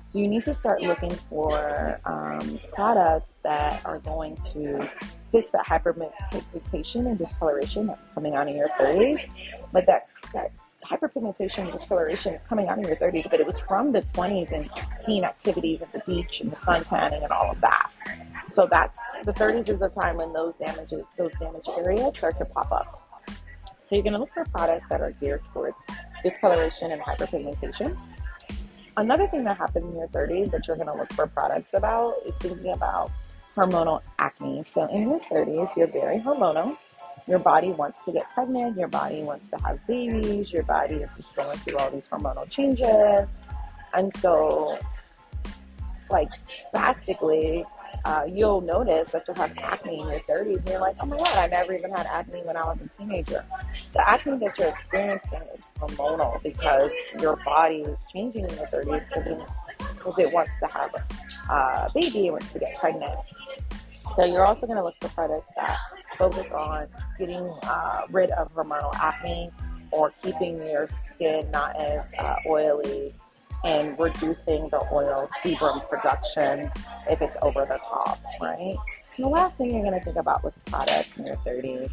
So 0.05 0.19
you 0.19 0.29
need 0.29 0.45
to 0.45 0.55
start 0.55 0.81
looking 0.81 1.11
for 1.11 2.01
um, 2.05 2.61
products 2.73 3.37
that 3.43 3.85
are 3.85 3.99
going 3.99 4.37
to 4.53 4.79
fix 5.33 5.51
that 5.53 5.67
hyperpigmentation 5.67 7.07
and 7.07 7.19
discoloration 7.19 7.89
that's 7.89 8.01
coming 8.15 8.37
on 8.37 8.49
in 8.49 8.57
your 8.57 8.69
30s. 8.81 9.29
But 9.73 9.87
that, 9.87 10.09
that 10.33 10.53
hyperpigmentation 10.85 11.65
and 11.65 11.73
discoloration 11.73 12.35
is 12.35 12.43
coming 12.47 12.69
out 12.69 12.79
in 12.79 12.85
your 12.85 12.97
30s, 12.97 13.29
but 13.31 13.41
it 13.41 13.47
was 13.47 13.59
from 13.67 13.93
the 13.93 14.03
20s 14.03 14.53
and 14.53 14.71
teen 15.05 15.25
activities 15.25 15.83
at 15.83 15.93
the 15.93 16.03
beach 16.07 16.41
and 16.41 16.53
the 16.53 16.57
sun 16.57 16.85
tanning 16.85 17.23
and 17.23 17.33
all 17.33 17.51
of 17.51 17.61
that. 17.61 17.91
So 18.51 18.69
that's 18.71 18.99
the 19.25 19.33
30s 19.33 19.69
is 19.69 19.81
the 19.81 19.89
time 19.89 20.17
when 20.17 20.33
those 20.33 20.57
damages, 20.57 21.05
those 21.19 21.33
damaged 21.41 21.69
areas 21.77 22.17
start 22.17 22.39
to 22.39 22.45
pop 22.45 22.71
up. 22.71 23.25
So 23.85 23.97
you're 23.97 24.03
going 24.03 24.13
to 24.13 24.19
look 24.19 24.33
for 24.33 24.45
products 24.47 24.87
that 24.91 25.01
are 25.01 25.11
geared 25.13 25.43
towards 25.53 25.77
discoloration 26.23 26.93
and 26.93 27.03
hyperpigmentation. 27.03 27.97
Another 28.97 29.27
thing 29.27 29.45
that 29.45 29.59
happens 29.59 29.85
in 29.85 29.97
your 29.97 30.09
30s 30.09 30.51
that 30.53 30.67
you're 30.67 30.77
going 30.77 30.89
to 30.89 30.95
look 30.95 31.13
for 31.13 31.27
products 31.27 31.71
about 31.75 32.15
is 32.27 32.37
thinking 32.37 32.73
about 32.73 33.11
hormonal 33.57 34.01
acne. 34.19 34.63
So 34.67 34.87
in 34.87 35.03
your 35.03 35.21
30s, 35.21 35.77
you're 35.77 35.87
very 35.87 36.19
hormonal. 36.19 36.77
Your 37.27 37.39
body 37.39 37.71
wants 37.71 37.99
to 38.05 38.13
get 38.13 38.29
pregnant. 38.35 38.79
Your 38.79 38.89
body 38.89 39.23
wants 39.23 39.47
to 39.51 39.65
have 39.65 39.85
babies. 39.87 40.53
Your 40.53 40.63
body 40.63 40.97
is 40.97 41.11
just 41.17 41.35
going 41.35 41.57
through 41.59 41.79
all 41.79 41.91
these 41.91 42.05
hormonal 42.11 42.49
changes. 42.51 43.29
And 43.95 44.15
so, 44.19 44.79
like, 46.11 46.29
spastically, 46.49 47.65
uh, 48.05 48.25
you'll 48.29 48.61
notice 48.61 49.11
that 49.13 49.25
you'll 49.27 49.37
have 49.37 49.57
acne 49.59 50.01
in 50.01 50.09
your 50.09 50.21
30s 50.21 50.57
and 50.57 50.69
you're 50.69 50.81
like, 50.81 50.97
oh 51.01 51.07
my 51.07 51.17
God, 51.17 51.37
I 51.37 51.47
never 51.47 51.73
even 51.73 51.91
had 51.91 52.07
acne 52.07 52.43
when 52.43 52.57
I 52.57 52.65
was 52.65 52.79
a 52.85 52.99
teenager. 52.99 53.45
The 53.95 54.09
acne 54.09 54.39
that 54.39 54.59
you're 54.59 54.69
experiencing 54.69 55.41
is 55.55 55.61
hormonal 55.81 56.43
because 56.43 56.91
your 57.19 57.37
body 57.37 57.83
is 57.83 57.97
changing 58.13 58.45
in 58.45 58.55
your 58.57 58.67
30s 58.67 59.09
because 59.79 60.19
it 60.19 60.33
wants 60.33 60.53
to 60.61 60.67
have 60.67 60.91
a 61.49 61.91
baby, 61.95 62.27
it 62.27 62.31
wants 62.33 62.53
to 62.53 62.59
get 62.59 62.77
pregnant. 62.79 63.19
So 64.17 64.25
you're 64.25 64.47
also 64.47 64.67
going 64.67 64.79
to 64.79 64.85
look 64.85 64.95
for 65.01 65.09
products 65.09 65.49
that 65.57 65.79
focus 66.17 66.47
on 66.53 66.87
getting 67.19 67.49
uh, 67.65 68.03
rid 68.11 68.31
of 68.33 68.55
hormonal 68.55 68.95
acne 68.95 69.51
or 69.91 70.13
keeping 70.23 70.57
your 70.59 70.89
skin 71.15 71.51
not 71.51 71.75
as 71.81 72.07
uh, 72.19 72.37
oily 72.49 73.15
and 73.65 73.99
reducing 73.99 74.69
the 74.69 74.81
oil 74.93 75.29
sebum 75.43 75.89
production 75.89 76.71
if 77.09 77.21
it's 77.23 77.37
over 77.43 77.61
the 77.63 77.79
top, 77.79 78.21
right? 78.41 78.77
And 79.17 79.25
the 79.25 79.29
last 79.29 79.57
thing 79.57 79.73
you're 79.73 79.83
going 79.83 79.99
to 79.99 80.05
think 80.05 80.17
about 80.17 80.45
with 80.45 80.55
products 80.67 81.09
in 81.17 81.27
your 81.27 81.37
30s 81.37 81.91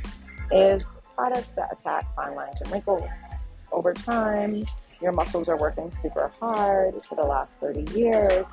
is 0.51 0.85
products 1.15 1.47
that 1.55 1.71
attack 1.71 2.05
fine 2.15 2.35
lines 2.35 2.61
and 2.61 2.71
wrinkles. 2.71 3.09
Over 3.71 3.93
time, 3.93 4.65
your 5.01 5.11
muscles 5.13 5.47
are 5.47 5.57
working 5.57 5.91
super 6.01 6.31
hard 6.39 6.93
for 7.07 7.15
the 7.15 7.23
last 7.23 7.51
30 7.59 7.97
years. 7.97 8.45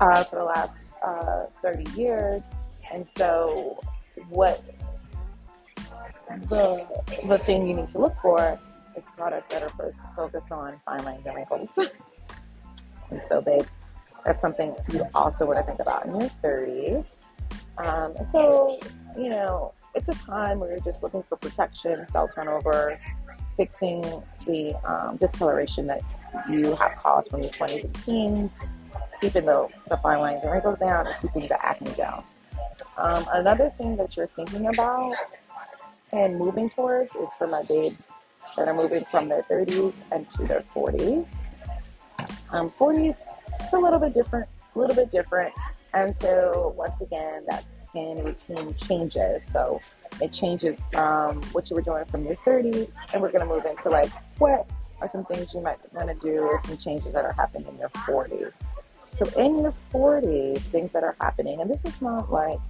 Uh, 0.00 0.22
for 0.24 0.36
the 0.36 0.44
last 0.44 0.78
uh, 1.04 1.46
30 1.62 1.98
years. 1.98 2.42
And 2.90 3.06
so, 3.16 3.78
what 4.28 4.62
the, 6.48 6.86
the 7.26 7.38
thing 7.38 7.66
you 7.68 7.74
need 7.74 7.90
to 7.90 7.98
look 7.98 8.16
for 8.22 8.58
is 8.96 9.02
products 9.16 9.52
that 9.54 9.62
are 9.62 9.92
focused 10.16 10.52
on 10.52 10.80
fine 10.84 11.04
lines 11.04 11.26
and 11.26 11.36
wrinkles. 11.36 11.68
and 13.10 13.20
so, 13.28 13.40
babe, 13.40 13.66
that's 14.24 14.40
something 14.40 14.74
you 14.92 15.04
also 15.14 15.46
want 15.46 15.58
to 15.58 15.64
think 15.64 15.80
about 15.80 16.06
in 16.06 16.20
your 16.20 16.30
30s. 16.42 17.04
Um, 17.78 18.14
and 18.16 18.26
so, 18.32 18.78
you 19.16 19.28
know, 19.28 19.72
it's 19.94 20.08
a 20.08 20.14
time 20.26 20.60
where 20.60 20.70
you're 20.70 20.80
just 20.80 21.02
looking 21.02 21.22
for 21.22 21.36
protection, 21.36 22.06
cell 22.10 22.28
turnover, 22.34 22.98
fixing 23.56 24.02
the 24.46 24.74
um, 24.84 25.16
discoloration 25.16 25.86
that 25.86 26.02
you 26.48 26.74
have 26.76 26.96
caused 26.96 27.30
from 27.30 27.42
your 27.42 27.50
20s 27.50 27.84
and 27.84 27.94
teens, 28.04 28.50
keeping 29.20 29.46
the, 29.46 29.68
the 29.88 29.96
fine 29.98 30.20
lines 30.20 30.42
and 30.42 30.52
wrinkles 30.52 30.78
down 30.78 31.06
and 31.06 31.20
keeping 31.20 31.48
the 31.48 31.64
acne 31.64 31.92
down. 31.92 32.24
Um, 32.96 33.26
another 33.32 33.72
thing 33.78 33.96
that 33.96 34.16
you're 34.16 34.26
thinking 34.28 34.66
about 34.66 35.14
and 36.12 36.38
moving 36.38 36.70
towards 36.70 37.14
is 37.14 37.28
for 37.36 37.46
my 37.46 37.62
babes 37.62 37.96
that 38.56 38.68
are 38.68 38.74
moving 38.74 39.04
from 39.10 39.28
their 39.28 39.42
30s 39.42 39.92
and 40.10 40.26
to 40.34 40.44
their 40.44 40.64
40s. 40.74 41.26
Um, 42.50 42.72
40s, 42.78 43.16
it's 43.60 43.72
a 43.72 43.78
little 43.78 43.98
bit 43.98 44.14
different, 44.14 44.48
a 44.74 44.78
little 44.78 44.96
bit 44.96 45.12
different. 45.12 45.52
And 45.94 46.14
so 46.20 46.74
once 46.76 47.00
again, 47.00 47.44
that 47.48 47.64
skin 47.88 48.24
routine 48.24 48.74
changes. 48.86 49.42
So 49.52 49.80
it 50.20 50.32
changes 50.32 50.76
from 50.92 51.42
what 51.52 51.70
you 51.70 51.76
were 51.76 51.82
doing 51.82 52.04
from 52.06 52.24
your 52.24 52.36
30s, 52.36 52.90
and 53.12 53.22
we're 53.22 53.30
going 53.30 53.46
to 53.46 53.54
move 53.54 53.64
into 53.64 53.88
like 53.88 54.10
what 54.38 54.68
are 55.00 55.08
some 55.12 55.24
things 55.26 55.54
you 55.54 55.60
might 55.60 55.78
want 55.92 56.08
to 56.08 56.14
do 56.14 56.40
or 56.40 56.60
some 56.66 56.76
changes 56.78 57.12
that 57.12 57.24
are 57.24 57.32
happening 57.32 57.68
in 57.68 57.78
your 57.78 57.90
40s. 57.90 58.52
So 59.18 59.26
in 59.36 59.58
your 59.58 59.74
40s, 59.92 60.60
things 60.60 60.92
that 60.92 61.02
are 61.02 61.16
happening, 61.20 61.60
and 61.60 61.68
this 61.68 61.80
is 61.84 62.00
not 62.00 62.30
like 62.30 62.60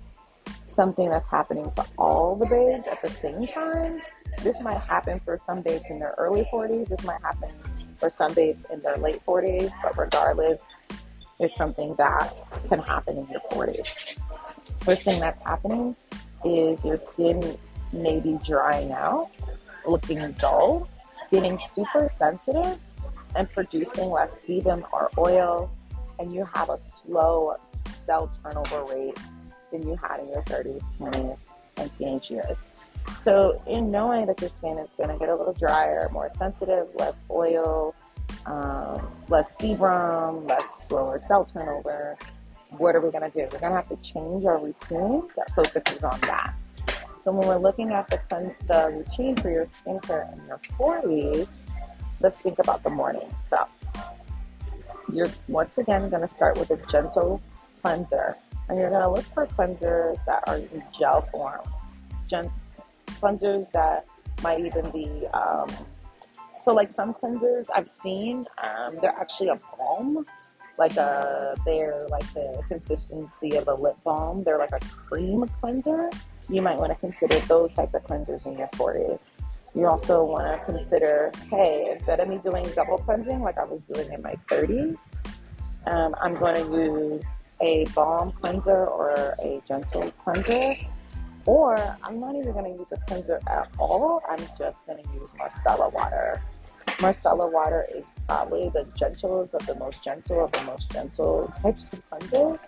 something 0.70 1.10
that's 1.10 1.26
happening 1.26 1.70
for 1.76 1.84
all 1.98 2.36
the 2.36 2.46
babes 2.46 2.86
at 2.90 3.02
the 3.02 3.10
same 3.10 3.46
time. 3.48 4.00
This 4.42 4.58
might 4.62 4.80
happen 4.80 5.20
for 5.26 5.36
some 5.44 5.60
babes 5.60 5.84
in 5.90 5.98
their 5.98 6.14
early 6.16 6.48
40s. 6.50 6.88
This 6.88 7.04
might 7.04 7.20
happen 7.20 7.50
for 7.98 8.08
some 8.16 8.32
babes 8.32 8.64
in 8.72 8.80
their 8.80 8.96
late 8.96 9.20
40s. 9.26 9.70
But 9.82 9.98
regardless, 9.98 10.58
there's 11.38 11.54
something 11.54 11.94
that 11.96 12.34
can 12.68 12.78
happen 12.78 13.18
in 13.18 13.28
your 13.28 13.40
40s. 13.50 14.16
First 14.80 15.02
thing 15.02 15.20
that's 15.20 15.42
happening 15.42 15.96
is 16.44 16.82
your 16.82 16.98
skin 17.12 17.58
may 17.92 18.20
be 18.20 18.38
drying 18.46 18.92
out, 18.92 19.30
looking 19.86 20.32
dull, 20.40 20.88
getting 21.30 21.58
super 21.74 22.10
sensitive, 22.18 22.78
and 23.36 23.50
producing 23.50 24.10
less 24.10 24.30
sebum 24.46 24.82
or 24.92 25.10
oil 25.18 25.70
and 26.18 26.34
you 26.34 26.46
have 26.54 26.68
a 26.70 26.78
slow 27.04 27.54
cell 28.04 28.30
turnover 28.42 28.84
rate 28.84 29.18
than 29.70 29.86
you 29.86 29.96
had 29.96 30.20
in 30.20 30.28
your 30.28 30.42
30s, 30.42 30.82
20s, 30.98 31.36
and 31.76 31.98
teenage 31.98 32.30
years. 32.30 32.56
So, 33.24 33.62
in 33.66 33.90
knowing 33.90 34.26
that 34.26 34.40
your 34.40 34.50
skin 34.50 34.78
is 34.78 34.88
going 34.96 35.10
to 35.10 35.18
get 35.18 35.28
a 35.28 35.34
little 35.34 35.52
drier, 35.52 36.08
more 36.12 36.30
sensitive, 36.38 36.88
less 36.94 37.14
oil, 37.30 37.94
um, 38.46 39.10
less 39.28 39.50
sebum, 39.60 40.48
less 40.48 40.62
slower 40.88 41.20
cell 41.26 41.44
turnover, 41.44 42.16
what 42.70 42.94
are 42.94 43.00
we 43.00 43.10
going 43.10 43.30
to 43.30 43.30
do? 43.30 43.48
We're 43.52 43.60
going 43.60 43.72
to 43.72 43.76
have 43.76 43.88
to 43.88 43.96
change 43.96 44.44
our 44.44 44.58
routine 44.58 45.22
that 45.36 45.54
focuses 45.54 46.02
on 46.02 46.20
that. 46.20 46.54
So, 47.24 47.32
when 47.32 47.48
we're 47.48 47.58
looking 47.58 47.92
at 47.92 48.08
the, 48.08 48.54
the 48.66 48.90
routine 48.90 49.36
for 49.36 49.50
your 49.50 49.66
skincare 49.66 50.32
in 50.32 50.46
your 50.46 50.60
40s, 50.78 51.48
let's 52.20 52.36
think 52.38 52.58
about 52.58 52.82
the 52.82 52.90
morning. 52.90 53.28
So, 53.50 53.66
you're 55.12 55.30
once 55.48 55.78
again 55.78 56.08
going 56.10 56.26
to 56.26 56.34
start 56.34 56.58
with 56.58 56.70
a 56.70 56.76
gentle 56.90 57.40
cleanser. 57.82 58.36
And 58.68 58.78
you're 58.78 58.90
going 58.90 59.02
to 59.02 59.10
look 59.10 59.24
for 59.32 59.46
cleansers 59.46 60.18
that 60.26 60.44
are 60.46 60.58
in 60.58 60.82
gel 60.98 61.22
form. 61.32 61.60
Gen- 62.28 62.50
cleansers 63.20 63.70
that 63.72 64.06
might 64.42 64.60
even 64.64 64.90
be, 64.90 65.26
um, 65.32 65.68
so 66.62 66.74
like 66.74 66.92
some 66.92 67.14
cleansers 67.14 67.68
I've 67.74 67.88
seen, 67.88 68.46
um, 68.62 68.98
they're 69.00 69.16
actually 69.18 69.48
a 69.48 69.60
balm. 69.76 70.26
Like 70.78 70.96
a, 70.96 71.56
they're 71.64 72.06
like 72.08 72.32
the 72.34 72.62
consistency 72.68 73.56
of 73.56 73.66
a 73.66 73.74
lip 73.74 73.96
balm. 74.04 74.44
They're 74.44 74.58
like 74.58 74.72
a 74.72 74.78
cream 74.78 75.44
cleanser. 75.60 76.10
You 76.48 76.62
might 76.62 76.76
want 76.76 76.92
to 76.92 76.96
consider 76.96 77.40
those 77.46 77.72
types 77.72 77.94
of 77.94 78.04
cleansers 78.04 78.46
in 78.46 78.58
your 78.58 78.68
40s. 78.68 79.18
You 79.74 79.86
also 79.86 80.24
want 80.24 80.46
to 80.50 80.72
consider, 80.72 81.30
hey, 81.50 81.90
instead 81.92 82.20
of 82.20 82.28
me 82.28 82.38
doing 82.38 82.68
double 82.74 82.98
cleansing 82.98 83.42
like 83.42 83.58
I 83.58 83.64
was 83.64 83.82
doing 83.84 84.10
in 84.12 84.22
my 84.22 84.34
30s, 84.48 84.96
um, 85.86 86.14
I'm 86.20 86.36
going 86.36 86.54
to 86.54 86.72
use 86.72 87.22
a 87.60 87.84
balm 87.94 88.32
cleanser 88.32 88.86
or 88.86 89.34
a 89.42 89.62
gentle 89.68 90.10
cleanser. 90.24 90.74
Or 91.44 91.76
I'm 92.02 92.20
not 92.20 92.34
even 92.34 92.52
going 92.52 92.64
to 92.64 92.78
use 92.78 92.86
a 92.92 92.96
cleanser 93.06 93.40
at 93.46 93.68
all. 93.78 94.22
I'm 94.28 94.38
just 94.38 94.76
going 94.86 95.02
to 95.02 95.12
use 95.14 95.30
Micellar 95.38 95.92
water. 95.92 96.42
Micellar 96.98 97.50
water 97.50 97.86
is 97.94 98.04
probably 98.26 98.70
the 98.70 98.90
gentlest 98.98 99.54
of 99.54 99.66
the 99.66 99.74
most 99.76 100.02
gentle 100.02 100.44
of 100.44 100.52
the 100.52 100.62
most 100.64 100.90
gentle 100.90 101.52
types 101.62 101.90
of 101.92 102.02
cleansers 102.10 102.58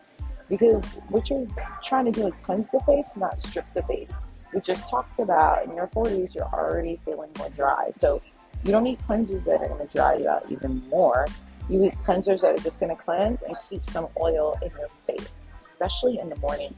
because 0.49 0.85
what 1.09 1.29
you're 1.31 1.47
trying 1.85 2.07
to 2.07 2.13
do 2.13 2.27
is 2.27 2.35
cleanse 2.43 2.67
the 2.73 2.81
face, 2.81 3.11
not 3.17 3.43
strip 3.43 3.67
the 3.75 3.83
face 3.83 4.11
we 4.53 4.61
just 4.61 4.89
talked 4.89 5.19
about 5.19 5.65
in 5.65 5.75
your 5.75 5.87
40s, 5.89 6.35
you're 6.35 6.45
already 6.45 7.01
feeling 7.05 7.31
more 7.39 7.49
dry. 7.51 7.91
So 7.99 8.21
you 8.65 8.73
don't 8.73 8.85
need 8.85 8.99
cleansers 9.09 9.45
that 9.45 9.63
are 9.63 9.69
going 9.69 9.87
to 9.87 9.93
dry 9.93 10.17
you 10.17 10.29
out 10.29 10.47
even 10.51 10.83
more. 10.89 11.27
You 11.69 11.79
need 11.79 11.95
cleansers 12.07 12.41
that 12.41 12.59
are 12.59 12.63
just 12.63 12.79
going 12.81 12.95
to 12.95 13.03
cleanse 13.03 13.43
and 13.43 13.57
keep 13.69 13.89
some 13.91 14.09
oil 14.21 14.59
in 14.63 14.71
your 14.71 14.89
face, 15.07 15.29
especially 15.71 16.19
in 16.19 16.29
the 16.29 16.37
morning. 16.37 16.75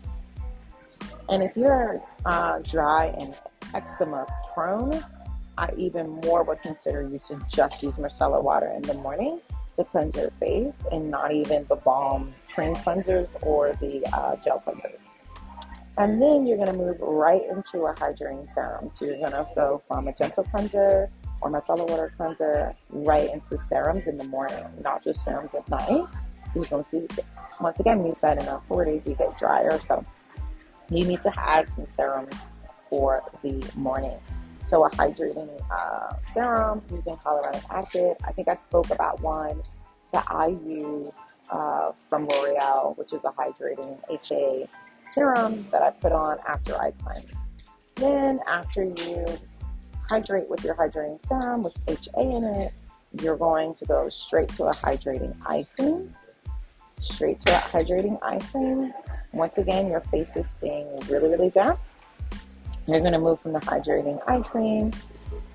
And 1.29 1.43
if 1.43 1.57
you're 1.57 2.01
uh, 2.25 2.59
dry 2.59 3.07
and 3.19 3.35
eczema 3.75 4.27
prone, 4.53 5.03
I 5.57 5.71
even 5.77 6.21
more 6.25 6.43
would 6.45 6.61
consider 6.63 7.03
you 7.03 7.21
to 7.29 7.41
just 7.51 7.83
use 7.83 7.95
micellar 7.95 8.43
water 8.43 8.69
in 8.69 8.83
the 8.83 8.95
morning 8.95 9.41
to 9.77 9.85
cleanse 9.85 10.17
your 10.17 10.31
face 10.33 10.75
and 10.91 11.11
not 11.11 11.33
even 11.33 11.65
the 11.69 11.77
balm 11.77 12.35
cream 12.55 12.75
cleansers 12.75 13.29
or 13.43 13.73
the 13.81 14.05
uh, 14.13 14.37
gel 14.45 14.63
cleansers. 14.67 15.01
And 15.99 16.23
then 16.23 16.47
you're 16.47 16.57
going 16.57 16.69
to 16.69 16.77
move 16.77 16.97
right 17.01 17.43
into 17.51 17.85
a 17.85 17.95
hydrating 17.95 18.53
serum. 18.55 18.91
So 18.95 19.05
you're 19.05 19.19
going 19.19 19.33
to 19.33 19.47
go 19.55 19.83
from 19.87 20.09
a 20.09 20.15
gentle 20.15 20.45
cleanser 20.45 21.11
or 21.43 21.51
micellar 21.51 21.89
water 21.89 22.13
cleanser 22.17 22.75
right 22.91 23.31
into 23.31 23.59
serums 23.69 24.07
in 24.07 24.17
the 24.17 24.25
morning, 24.25 24.65
not 24.83 25.05
just 25.05 25.23
serums 25.25 25.51
at 25.55 25.69
night. 25.69 26.07
You're 26.55 26.65
going 26.65 26.85
to 26.85 26.91
see, 26.91 27.07
once 27.61 27.79
again, 27.79 28.03
we 28.03 28.15
said 28.21 28.39
in 28.39 28.49
our 28.49 28.63
40s 28.71 29.05
we 29.05 29.15
get 29.15 29.39
drier, 29.39 29.79
so 29.87 30.05
you 30.91 31.05
need 31.05 31.23
to 31.23 31.33
add 31.39 31.69
some 31.75 31.87
serums 31.95 32.35
for 32.89 33.23
the 33.43 33.63
morning. 33.77 34.19
So 34.69 34.85
a 34.87 34.91
hydrating 34.91 35.51
uh, 35.71 36.15
serum 36.33 36.83
using 36.91 37.17
hyaluronic 37.17 37.65
acid. 37.71 38.17
I 38.25 38.33
think 38.33 38.49
I 38.49 38.57
spoke 38.57 38.91
about 38.91 39.21
one 39.21 39.61
that 40.13 40.25
I 40.29 40.49
use 40.49 41.11
uh, 41.51 41.93
from 42.09 42.27
L'Oreal, 42.27 42.97
which 42.97 43.13
is 43.13 43.23
a 43.25 43.31
hydrating 43.31 43.99
HA 44.09 44.67
serum 45.13 45.67
that 45.71 45.83
I 45.83 45.91
put 45.91 46.13
on 46.13 46.39
after 46.47 46.77
I 46.77 46.91
cleanse. 46.93 47.31
Then 47.97 48.41
after 48.49 48.85
you 48.85 49.27
hydrate 50.09 50.49
with 50.49 50.65
your 50.65 50.75
hydrating 50.75 51.19
serum 51.29 51.63
with 51.63 51.75
HA 51.87 52.21
in 52.21 52.45
it, 52.45 52.73
you're 53.21 53.37
going 53.37 53.75
to 53.75 53.85
go 53.85 54.09
straight 54.09 54.49
to 54.51 54.65
a 54.65 54.71
hydrating 54.71 55.35
eye 55.47 55.67
cream. 55.77 56.15
Straight 57.01 57.41
to 57.43 57.57
a 57.57 57.61
hydrating 57.69 58.19
eye 58.23 58.39
cream. 58.51 58.93
Once 59.33 59.59
again, 59.59 59.89
your 59.89 60.01
face 60.01 60.35
is 60.37 60.49
staying 60.49 60.89
really, 61.09 61.29
really 61.29 61.51
damp. 61.51 61.79
You're 62.87 63.01
going 63.01 63.13
to 63.13 63.19
move 63.19 63.41
from 63.41 63.53
the 63.53 63.61
hydrating 63.61 64.21
eye 64.29 64.41
cream 64.41 64.93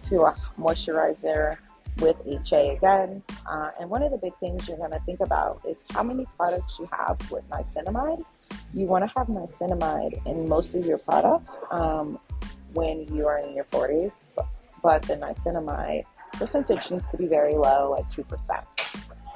to 0.03 0.23
a 0.23 0.35
moisturizer 0.57 1.57
with 1.99 2.15
HA 2.25 2.75
again. 2.75 3.23
Uh, 3.49 3.71
and 3.79 3.89
one 3.89 4.03
of 4.03 4.11
the 4.11 4.17
big 4.17 4.33
things 4.39 4.67
you're 4.67 4.77
going 4.77 4.91
to 4.91 4.99
think 5.05 5.19
about 5.19 5.61
is 5.67 5.83
how 5.91 6.03
many 6.03 6.25
products 6.37 6.77
you 6.79 6.87
have 6.91 7.19
with 7.31 7.47
niacinamide. 7.49 8.23
You 8.73 8.85
want 8.85 9.05
to 9.05 9.11
have 9.17 9.27
niacinamide 9.27 10.25
in 10.25 10.47
most 10.47 10.75
of 10.75 10.85
your 10.85 10.97
products 10.97 11.57
um, 11.71 12.19
when 12.73 13.13
you 13.13 13.27
are 13.27 13.39
in 13.39 13.55
your 13.55 13.65
40s, 13.65 14.11
but 14.83 15.01
the 15.03 15.15
niacinamide 15.15 16.03
percentage 16.33 16.91
needs 16.91 17.09
to 17.09 17.17
be 17.17 17.27
very 17.27 17.55
low 17.55 17.95
at 17.97 18.05
2%. 18.11 18.23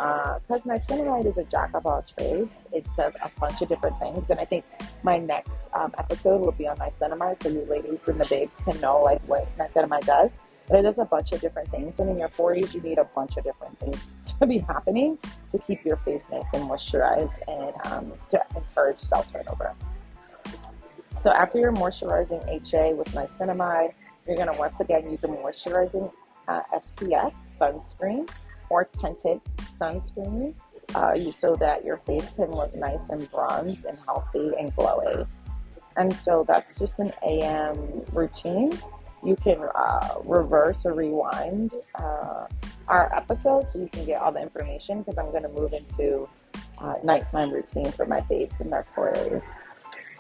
Because 0.02 0.62
uh, 0.62 0.70
niacinamide 0.70 1.28
is 1.28 1.38
a 1.38 1.44
jack 1.44 1.72
of 1.76 1.86
all 1.86 2.04
trades. 2.18 2.52
It 2.74 2.86
does 2.98 3.14
a 3.24 3.30
bunch 3.40 3.62
of 3.62 3.70
different 3.70 4.00
things. 4.00 4.30
And 4.30 4.40
I 4.40 4.46
think 4.46 4.66
my 5.04 5.20
next 5.20 5.52
um, 5.74 5.94
episode 5.98 6.42
will 6.42 6.54
be 6.54 6.68
on 6.68 6.78
niacinamide 6.78 7.42
so 7.44 7.50
you 7.50 7.66
ladies 7.66 8.00
and 8.08 8.20
the 8.20 8.26
babes 8.26 8.56
can 8.66 8.80
know 8.82 9.02
like 9.02 9.22
what 9.28 9.48
niacinamide 9.58 10.06
does. 10.06 10.32
But 10.72 10.80
it 10.80 10.84
does 10.84 11.00
a 11.00 11.06
bunch 11.06 11.34
of 11.34 11.42
different 11.42 11.70
things. 11.70 12.00
And 12.00 12.10
in 12.10 12.18
your 12.18 12.30
40s, 12.30 12.74
you 12.74 12.80
need 12.80 12.98
a 12.98 13.04
bunch 13.04 13.36
of 13.36 13.44
different 13.44 13.78
things 13.78 14.14
to 14.40 14.48
be 14.48 14.60
happening 14.60 15.18
to 15.52 15.60
keep 15.60 15.84
your 15.84 15.98
face 15.98 16.24
nice 16.32 16.46
and 16.54 16.64
moisturized 16.64 17.34
and 17.50 17.76
um, 17.92 18.14
to 18.32 18.42
encourage 18.56 19.00
cell 19.00 19.26
turnover. 19.34 19.76
So 21.24 21.30
after 21.30 21.60
you're 21.60 21.74
moisturizing 21.74 22.42
HA 22.48 22.94
with 22.94 23.08
niacinamide, 23.10 23.94
you're 24.26 24.38
going 24.38 24.48
to 24.48 24.58
once 24.58 24.76
again 24.80 25.12
use 25.12 25.20
a 25.24 25.28
moisturizing 25.28 26.10
uh, 26.48 26.62
SPF 26.74 27.34
sunscreen 27.60 28.30
or 28.70 28.86
tinted 28.86 29.42
sunscreen 29.78 30.54
uh, 30.96 31.16
so 31.40 31.56
that 31.56 31.84
your 31.84 31.98
face 31.98 32.30
can 32.38 32.50
look 32.52 32.74
nice 32.76 33.10
and 33.10 33.30
bronzed 33.30 33.84
and 33.84 34.00
healthy 34.08 34.52
and 34.58 34.74
glowy. 34.78 35.28
And 35.98 36.16
so 36.16 36.46
that's 36.48 36.80
just 36.80 37.00
an 37.00 37.12
AM 37.28 38.04
routine. 38.14 38.72
You 39.24 39.36
can 39.36 39.60
uh, 39.76 40.16
reverse 40.26 40.86
or 40.86 40.94
rewind 40.94 41.74
uh, 41.96 42.48
our 42.88 43.16
episode 43.16 43.70
so 43.70 43.80
you 43.80 43.88
can 43.88 44.06
get 44.06 44.22
all 44.22 44.32
the 44.32 44.42
information 44.42 45.04
because 45.04 45.18
I'm 45.18 45.32
going 45.32 45.44
to 45.44 45.50
move 45.50 45.74
into 45.74 46.28
uh, 46.80 46.96
nighttime 47.04 47.52
routine 47.52 47.92
for 47.92 48.06
my 48.06 48.22
babes 48.22 48.60
in 48.60 48.70
their 48.70 48.86
40s. 48.96 49.44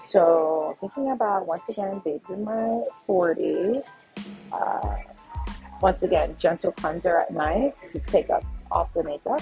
So, 0.08 0.78
thinking 0.82 1.12
about 1.12 1.48
once 1.48 1.64
again, 1.70 2.02
babes 2.04 2.30
in 2.30 2.44
my 2.44 2.84
40s, 3.08 3.84
uh, 4.52 4.96
once 5.82 6.04
again, 6.04 6.36
gentle 6.38 6.72
cleanser 6.74 7.18
at 7.18 7.32
night 7.32 7.76
to 7.92 8.00
take 8.00 8.30
up 8.30 8.44
off 8.72 8.94
the 8.94 9.04
makeup. 9.04 9.42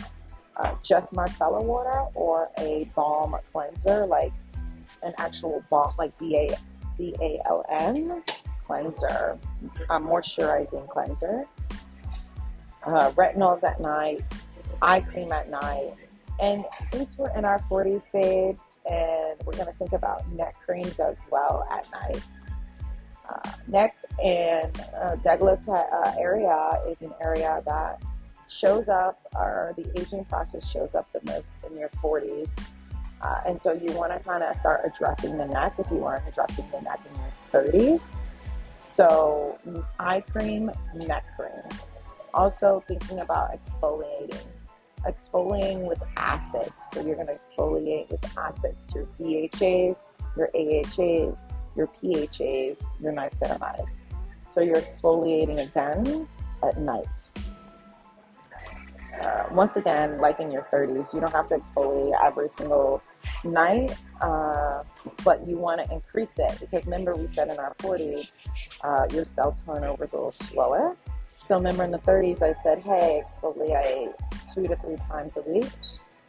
Uh, 0.55 0.75
just 0.83 1.11
micellar 1.13 1.63
water 1.63 2.05
or 2.13 2.49
a 2.59 2.85
balm 2.95 3.35
cleanser, 3.51 4.05
like 4.05 4.33
an 5.03 5.13
actual 5.17 5.63
balm, 5.69 5.93
like 5.97 6.17
B 6.17 6.35
A 6.35 6.55
B 6.97 7.15
A 7.21 7.41
L 7.45 7.65
N 7.69 8.21
cleanser, 8.69 9.39
a 9.89 9.99
moisturizing 9.99 10.87
cleanser. 10.89 11.47
Uh, 12.85 13.11
retinols 13.11 13.63
at 13.63 13.81
night, 13.81 14.23
eye 14.81 14.99
cream 14.99 15.31
at 15.31 15.49
night. 15.49 15.93
And 16.39 16.63
since 16.93 17.17
we're 17.17 17.35
in 17.35 17.45
our 17.45 17.59
40s, 17.69 18.03
babes, 18.13 18.63
and 18.89 19.35
we're 19.43 19.53
going 19.53 19.65
to 19.65 19.73
think 19.73 19.93
about 19.93 20.29
neck 20.31 20.55
creams 20.65 20.97
as 20.99 21.17
well 21.31 21.67
at 21.71 21.89
night. 21.91 22.23
Uh, 23.27 23.51
neck 23.67 23.95
and 24.23 24.79
uh, 24.95 25.15
decollete 25.17 25.67
uh, 25.67 26.13
area 26.17 26.79
is 26.87 27.01
an 27.01 27.13
area 27.21 27.61
that 27.65 28.01
shows 28.49 28.87
up, 28.87 29.19
or 29.35 29.73
the 29.77 29.99
aging 29.99 30.25
process 30.25 30.67
shows 30.67 30.95
up 30.95 31.11
the 31.11 31.21
most 31.25 31.49
in 31.69 31.77
your 31.77 31.89
40s. 32.03 32.49
Uh, 33.21 33.41
and 33.45 33.61
so 33.61 33.73
you 33.73 33.91
want 33.91 34.13
to 34.13 34.19
kind 34.19 34.43
of 34.43 34.57
start 34.59 34.81
addressing 34.85 35.37
the 35.37 35.45
neck 35.45 35.73
if 35.77 35.89
you 35.91 36.05
aren't 36.05 36.27
addressing 36.27 36.65
the 36.71 36.81
neck 36.81 36.99
in 37.05 37.19
your 37.19 37.63
30s. 37.71 38.01
So, 38.99 39.57
eye 39.97 40.19
cream, 40.19 40.69
neck 40.93 41.23
cream. 41.37 41.63
Also, 42.33 42.83
thinking 42.85 43.19
about 43.19 43.57
exfoliating. 43.57 44.43
Exfoliating 45.07 45.87
with 45.87 46.03
acids. 46.17 46.73
So, 46.93 47.05
you're 47.05 47.15
going 47.15 47.27
to 47.27 47.39
exfoliate 47.39 48.11
with 48.11 48.37
acids 48.37 48.77
your 48.93 49.05
BHAs, 49.17 49.95
your 50.35 50.49
AHAs, 50.53 51.37
your 51.77 51.87
PHAs, 51.87 52.75
your 52.99 53.13
niacinamide. 53.13 53.85
So, 54.53 54.59
you're 54.59 54.81
exfoliating 54.81 55.65
again 55.65 56.27
at 56.61 56.77
night. 56.77 57.07
Uh, 59.21 59.43
once 59.53 59.77
again, 59.77 60.17
like 60.17 60.41
in 60.41 60.51
your 60.51 60.67
30s, 60.73 61.13
you 61.13 61.21
don't 61.21 61.31
have 61.31 61.47
to 61.47 61.55
exfoliate 61.59 62.17
every 62.21 62.49
single 62.57 63.01
night, 63.43 63.95
uh, 64.21 64.83
but 65.23 65.47
you 65.47 65.57
want 65.57 65.83
to 65.83 65.93
increase 65.93 66.29
it 66.37 66.59
because 66.59 66.85
remember 66.85 67.15
we 67.15 67.27
said 67.33 67.49
in 67.49 67.57
our 67.57 67.73
40s, 67.75 68.29
uh, 68.83 69.07
your 69.11 69.25
cell 69.35 69.57
turnover 69.65 70.05
is 70.05 70.13
a 70.13 70.15
little 70.15 70.31
slower. 70.31 70.97
So 71.47 71.55
remember 71.55 71.83
in 71.83 71.91
the 71.91 71.99
30s, 71.99 72.41
I 72.43 72.53
said, 72.61 72.79
hey, 72.79 73.23
exfoliate 73.25 74.13
two 74.53 74.67
to 74.67 74.75
three 74.77 74.97
times 75.09 75.33
a 75.35 75.41
week. 75.41 75.69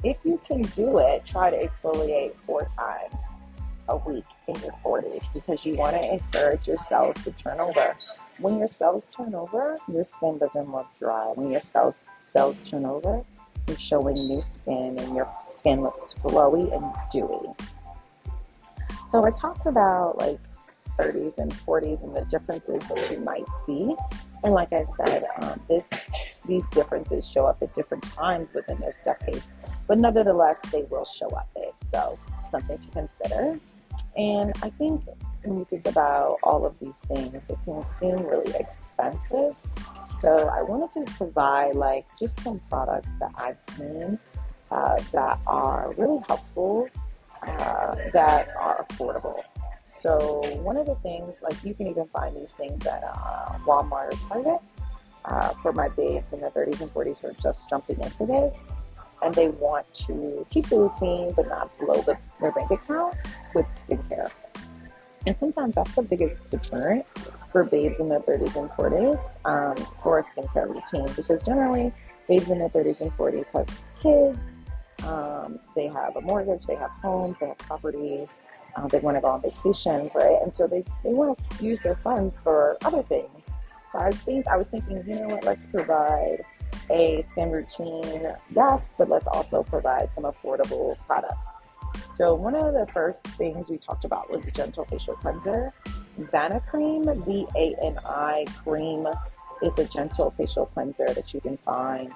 If 0.03 0.16
you 0.25 0.40
can 0.46 0.62
do 0.62 0.99
it, 0.99 1.27
try 1.27 1.51
to 1.51 1.57
exfoliate 1.57 2.33
four 2.46 2.68
times 2.77 3.14
a 3.88 3.96
week 3.96 4.25
in 4.49 4.55
your 4.61 4.75
40s 4.85 5.23
because 5.35 5.64
you 5.64 5.75
want 5.75 6.01
to 6.01 6.12
encourage 6.12 6.66
your 6.66 6.79
cells 6.88 7.16
to 7.25 7.33
turn 7.33 7.61
over. 7.61 7.96
When 8.38 8.59
your 8.59 8.68
cells 8.68 9.05
turn 9.14 9.35
over, 9.35 9.77
your 9.92 10.05
skin 10.05 10.38
doesn't 10.38 10.73
look 10.73 10.87
dry. 10.99 11.33
When 11.35 11.51
your 11.51 11.61
cells 11.73 11.94
cells 12.23 12.59
turn 12.68 12.87
over, 12.87 13.23
you're 13.66 13.79
showing 13.79 14.14
new 14.14 14.42
skin 14.55 14.99
and 14.99 15.14
your 15.14 15.29
skin 15.61 15.83
looks 15.83 16.14
glowy 16.14 16.75
and 16.75 16.85
dewy. 17.12 17.53
So 19.11 19.25
I 19.25 19.31
talked 19.31 19.66
about 19.66 20.18
like 20.18 20.38
30s 20.99 21.37
and 21.38 21.53
40s 21.53 22.03
and 22.03 22.16
the 22.16 22.25
differences 22.27 22.83
that 22.88 23.11
you 23.11 23.20
might 23.20 23.46
see. 23.66 23.94
And 24.42 24.55
like 24.55 24.73
I 24.73 24.87
said, 24.96 25.25
um, 25.42 25.61
this 25.68 25.85
these 26.46 26.66
differences 26.68 27.29
show 27.29 27.46
up 27.46 27.62
at 27.62 27.75
different 27.75 28.03
times 28.05 28.49
within 28.55 28.79
those 28.81 28.94
decades, 29.05 29.46
but 29.87 29.99
nevertheless, 29.99 30.59
they 30.73 30.83
will 30.90 31.05
show 31.05 31.29
up 31.29 31.49
there. 31.55 31.73
So 31.92 32.18
something 32.51 32.79
to 32.79 32.88
consider. 32.88 33.61
And 34.16 34.53
I 34.62 34.70
think 34.70 35.05
when 35.44 35.59
you 35.59 35.66
think 35.68 35.87
about 35.87 36.38
all 36.42 36.64
of 36.64 36.75
these 36.81 36.96
things, 37.14 37.42
it 37.49 37.59
can 37.64 37.85
seem 38.01 38.25
really 38.27 38.53
expensive 38.55 39.55
so 40.20 40.51
I 40.53 40.62
wanted 40.62 41.07
to 41.07 41.12
provide 41.14 41.75
like 41.75 42.07
just 42.18 42.38
some 42.42 42.61
products 42.68 43.09
that 43.20 43.33
I've 43.37 43.59
seen 43.77 44.18
uh, 44.71 45.03
that 45.13 45.41
are 45.47 45.93
really 45.97 46.23
helpful, 46.27 46.89
uh, 47.43 47.95
that 48.13 48.49
are 48.59 48.87
affordable. 48.89 49.43
So 50.03 50.41
one 50.63 50.77
of 50.77 50.87
the 50.87 50.95
things, 50.97 51.35
like 51.43 51.63
you 51.65 51.75
can 51.75 51.89
even 51.89 52.07
find 52.09 52.35
these 52.37 52.51
things 52.57 52.87
at 52.87 53.05
uh, 53.05 53.59
Walmart 53.67 54.13
or 54.13 54.29
Target. 54.29 54.61
Uh, 55.27 55.51
for 55.61 55.71
my 55.71 55.87
babes 55.91 56.33
in 56.33 56.41
their 56.41 56.51
30s 56.51 56.81
and 56.81 56.91
40s 56.95 57.19
who 57.19 57.27
are 57.27 57.35
just 57.43 57.69
jumping 57.69 58.01
into 58.01 58.25
this, 58.25 58.57
and 59.23 59.35
they 59.35 59.49
want 59.49 59.87
to 59.93 60.47
keep 60.51 60.67
the 60.67 60.79
routine 60.79 61.33
but 61.37 61.47
not 61.47 61.79
blow 61.79 62.01
the, 62.03 62.17
their 62.41 62.53
bank 62.53 62.71
account 62.71 63.15
with 63.55 63.67
skincare. 63.87 64.31
And 65.27 65.37
sometimes 65.39 65.75
that's 65.75 65.95
the 65.95 66.03
biggest 66.03 66.51
deterrent 66.51 67.05
for 67.49 67.65
babes 67.65 67.99
in 67.99 68.09
their 68.09 68.21
30s 68.21 68.57
and 68.57 68.71
40s 68.71 69.21
um, 69.45 69.77
for 70.03 70.21
a 70.21 70.25
skincare 70.25 70.69
routine 70.69 71.13
because 71.15 71.43
generally 71.43 71.93
babes 72.27 72.51
in 72.51 72.59
their 72.59 72.71
30s 72.71 73.01
and 73.01 73.13
40s 73.17 73.45
have 73.53 73.81
kids, 74.03 74.41
um, 75.05 75.59
they 75.75 75.87
have 75.89 76.17
a 76.17 76.21
mortgage, 76.21 76.65
they 76.67 76.77
have 76.77 76.91
homes, 77.03 77.37
they 77.41 77.47
have 77.47 77.59
property, 77.59 78.29
uh, 78.77 78.87
they 78.89 78.99
want 79.01 79.17
to 79.17 79.21
go 79.21 79.29
on 79.29 79.43
vacations, 79.43 80.11
right? 80.15 80.39
And 80.43 80.53
so 80.53 80.67
they, 80.67 80.85
they 81.05 81.13
want 81.13 81.39
to 81.59 81.65
use 81.65 81.81
their 81.81 81.97
funds 81.97 82.35
for 82.43 82.77
other 82.85 83.03
things. 83.03 83.29
size 83.93 84.17
things, 84.23 84.45
I 84.51 84.57
was 84.57 84.69
thinking, 84.69 85.03
you 85.07 85.21
know 85.21 85.35
what, 85.35 85.45
let's 85.45 85.67
provide 85.67 86.43
a 86.91 87.25
skin 87.33 87.51
routine, 87.51 88.33
yes, 88.55 88.83
but 88.99 89.09
let's 89.09 89.27
also 89.27 89.63
provide 89.63 90.09
some 90.15 90.25
affordable 90.25 90.97
products. 91.07 91.37
So 92.17 92.35
one 92.35 92.55
of 92.55 92.75
the 92.75 92.87
first 92.93 93.27
things 93.27 93.71
we 93.71 93.79
talked 93.79 94.05
about 94.05 94.31
was 94.31 94.45
the 94.45 94.51
Gentle 94.51 94.85
Facial 94.85 95.15
Cleanser. 95.15 95.73
Vanicream, 96.19 97.25
V-A-N-I 97.25 98.45
cream 98.63 99.07
is 99.63 99.73
a 99.79 99.85
gentle 99.89 100.35
facial 100.37 100.67
cleanser 100.67 101.07
that 101.07 101.33
you 101.33 101.41
can 101.41 101.59
find 101.65 102.13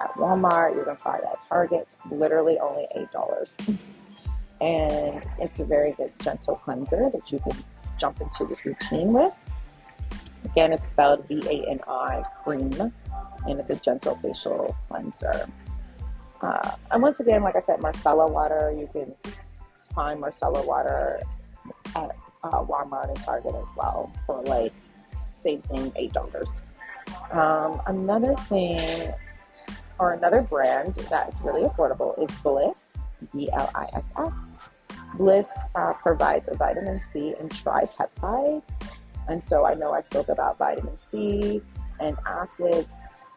at 0.00 0.14
Walmart, 0.14 0.76
you 0.76 0.84
can 0.84 0.96
find 0.96 1.22
at 1.22 1.38
Target, 1.48 1.86
literally 2.10 2.58
only 2.58 2.86
$8. 2.96 3.78
And 4.60 5.22
it's 5.38 5.58
a 5.58 5.64
very 5.64 5.92
good 5.92 6.12
gentle 6.20 6.56
cleanser 6.56 7.10
that 7.12 7.30
you 7.30 7.38
can 7.38 7.56
jump 7.98 8.20
into 8.20 8.46
this 8.46 8.64
routine 8.64 9.12
with. 9.12 9.34
Again, 10.44 10.72
it's 10.72 10.82
spelled 10.88 11.26
V 11.28 11.42
A 11.46 11.70
N 11.70 11.80
I 11.86 12.22
cream, 12.42 12.72
and 13.46 13.60
it's 13.60 13.70
a 13.70 13.76
gentle 13.76 14.18
facial 14.22 14.74
cleanser. 14.88 15.46
Uh, 16.40 16.70
and 16.90 17.02
once 17.02 17.20
again, 17.20 17.42
like 17.42 17.56
I 17.56 17.60
said, 17.60 17.80
Micellar 17.80 18.30
water, 18.30 18.74
you 18.76 18.88
can 18.92 19.14
find 19.94 20.22
Micellar 20.22 20.64
water 20.66 21.20
at 21.94 22.16
uh, 22.42 22.64
Walmart 22.64 23.08
and 23.08 23.16
Target 23.18 23.54
as 23.54 23.68
well 23.76 24.10
for 24.26 24.42
like 24.44 24.72
same 25.36 25.60
thing, 25.62 25.92
eight 25.96 26.12
dollars. 26.12 26.48
Um, 27.32 27.80
another 27.86 28.34
thing, 28.48 29.12
or 29.98 30.12
another 30.14 30.42
brand 30.42 30.94
that's 30.94 31.36
really 31.42 31.68
affordable 31.68 32.18
is 32.22 32.34
Bliss, 32.38 32.86
B 33.34 33.48
L 33.52 33.70
I 33.74 33.86
S 33.94 34.04
S. 34.18 34.32
Bliss 35.14 35.48
uh, 35.74 35.92
provides 35.94 36.46
a 36.48 36.54
vitamin 36.54 37.00
C 37.12 37.34
and 37.38 37.50
tripeptides. 37.50 38.62
And 39.28 39.44
so 39.44 39.66
I 39.66 39.74
know 39.74 39.92
I 39.92 40.02
spoke 40.02 40.28
about 40.28 40.58
vitamin 40.58 40.96
C 41.10 41.60
and 42.00 42.16
acids. 42.26 42.88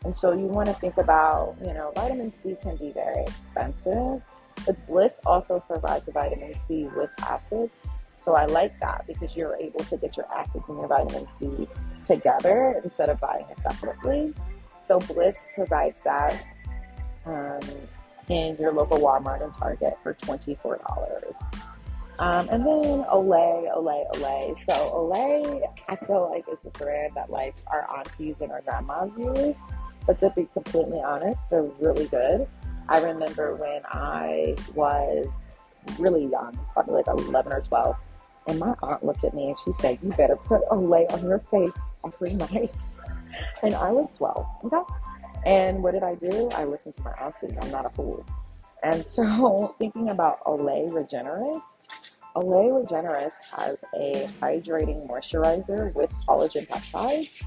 And 0.06 0.18
so 0.18 0.34
you 0.34 0.46
want 0.46 0.68
to 0.68 0.74
think 0.76 0.98
about, 0.98 1.56
you 1.62 1.74
know, 1.74 1.92
vitamin 1.96 2.34
C 2.44 2.58
can 2.62 2.76
be 2.78 2.92
very 2.92 3.24
expensive, 3.24 4.22
but 4.66 4.88
Bliss 4.88 5.14
also 5.26 5.60
provides 5.62 6.08
a 6.08 6.12
vitamin 6.12 6.54
C 6.68 6.90
with 6.96 7.10
acids. 7.22 7.74
So 8.24 8.36
I 8.36 8.46
like 8.46 8.80
that 8.80 9.06
because 9.08 9.36
you're 9.36 9.56
able 9.58 9.82
to 9.82 9.98
get 9.98 10.16
your 10.16 10.26
acids 10.34 10.64
and 10.68 10.78
your 10.78 10.88
vitamin 10.88 11.28
C 11.40 11.68
together 12.06 12.82
instead 12.84 13.10
of 13.10 13.20
buying 13.20 13.46
it 13.50 13.62
separately. 13.62 14.34
So 14.88 15.00
Bliss 15.00 15.38
provides 15.56 15.98
that 16.04 16.46
um, 17.26 17.60
in 18.30 18.58
your 18.58 18.74
local 18.74 19.00
Walmart 19.00 19.44
and 19.44 19.54
Target 19.56 19.94
for 20.04 20.14
$24. 20.14 21.34
Um, 22.20 22.48
and 22.50 22.66
then 22.66 23.04
Olay, 23.06 23.76
Olay, 23.76 24.04
Olay. 24.14 24.56
So 24.70 24.76
Olay, 24.76 25.62
I 25.88 25.96
feel 25.96 26.30
like 26.30 26.46
is 26.48 26.64
a 26.66 26.70
brand 26.70 27.14
that 27.16 27.30
like 27.30 27.56
our 27.68 27.88
aunties 27.98 28.36
and 28.40 28.52
our 28.52 28.62
grandmas 28.62 29.12
use. 29.18 29.60
But 30.06 30.20
to 30.20 30.30
be 30.32 30.48
completely 30.54 31.00
honest, 31.00 31.40
they're 31.50 31.64
really 31.80 32.08
good. 32.08 32.48
I 32.90 33.00
remember 33.00 33.56
when 33.56 33.82
I 33.86 34.56
was 34.76 35.28
really 35.98 36.26
young, 36.26 36.58
probably 36.74 36.96
like 36.96 37.08
11 37.08 37.52
or 37.52 37.62
12, 37.62 37.96
and 38.48 38.60
my 38.60 38.76
aunt 38.84 39.04
looked 39.04 39.24
at 39.24 39.34
me 39.34 39.48
and 39.48 39.58
she 39.64 39.72
said, 39.74 39.98
You 40.04 40.10
better 40.10 40.36
put 40.36 40.68
Olay 40.70 41.12
on 41.14 41.24
your 41.24 41.40
face 41.52 41.72
every 42.06 42.34
night. 42.34 42.74
And 43.62 43.76
I 43.76 43.92
was 43.92 44.10
12, 44.18 44.46
okay? 44.66 44.94
And 45.46 45.84
what 45.84 45.94
did 45.94 46.04
I 46.04 46.16
do? 46.16 46.50
I 46.56 46.64
listened 46.64 46.96
to 46.98 47.04
my 47.04 47.12
auntie. 47.12 47.58
I'm 47.62 47.72
not 47.72 47.86
a 47.86 47.90
fool. 47.90 48.26
And 48.84 49.06
so, 49.06 49.76
thinking 49.80 50.10
about 50.10 50.44
Olay 50.46 50.90
Regenerist, 50.90 51.62
Olay 52.36 52.86
Regenerist 52.86 53.38
has 53.58 53.78
a 53.96 54.30
hydrating 54.42 55.08
moisturizer 55.08 55.94
with 55.94 56.12
collagen 56.28 56.68
peptides, 56.68 57.44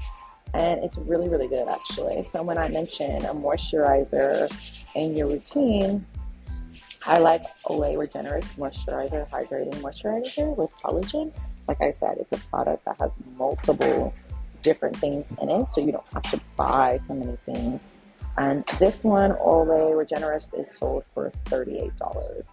and 0.53 0.83
it's 0.83 0.97
really, 0.97 1.29
really 1.29 1.47
good 1.47 1.67
actually. 1.67 2.27
So, 2.31 2.43
when 2.43 2.57
I 2.57 2.69
mention 2.69 3.25
a 3.25 3.33
moisturizer 3.33 4.51
in 4.95 5.15
your 5.15 5.27
routine, 5.27 6.05
I 7.05 7.19
like 7.19 7.43
Olay 7.65 7.95
Regenerist 7.95 8.57
Moisturizer, 8.57 9.29
Hydrating 9.29 9.75
Moisturizer 9.75 10.55
with 10.57 10.71
collagen. 10.83 11.31
Like 11.67 11.81
I 11.81 11.91
said, 11.91 12.17
it's 12.19 12.31
a 12.33 12.47
product 12.49 12.85
that 12.85 12.97
has 12.99 13.11
multiple 13.37 14.13
different 14.61 14.95
things 14.97 15.25
in 15.41 15.49
it, 15.49 15.67
so 15.73 15.81
you 15.81 15.91
don't 15.91 16.07
have 16.13 16.23
to 16.31 16.39
buy 16.55 16.99
so 17.07 17.13
many 17.13 17.35
things. 17.45 17.79
And 18.37 18.63
this 18.79 19.03
one, 19.03 19.31
Olay 19.31 19.93
Regenerist, 19.93 20.59
is 20.59 20.67
sold 20.77 21.05
for 21.13 21.31
$38. 21.45 22.43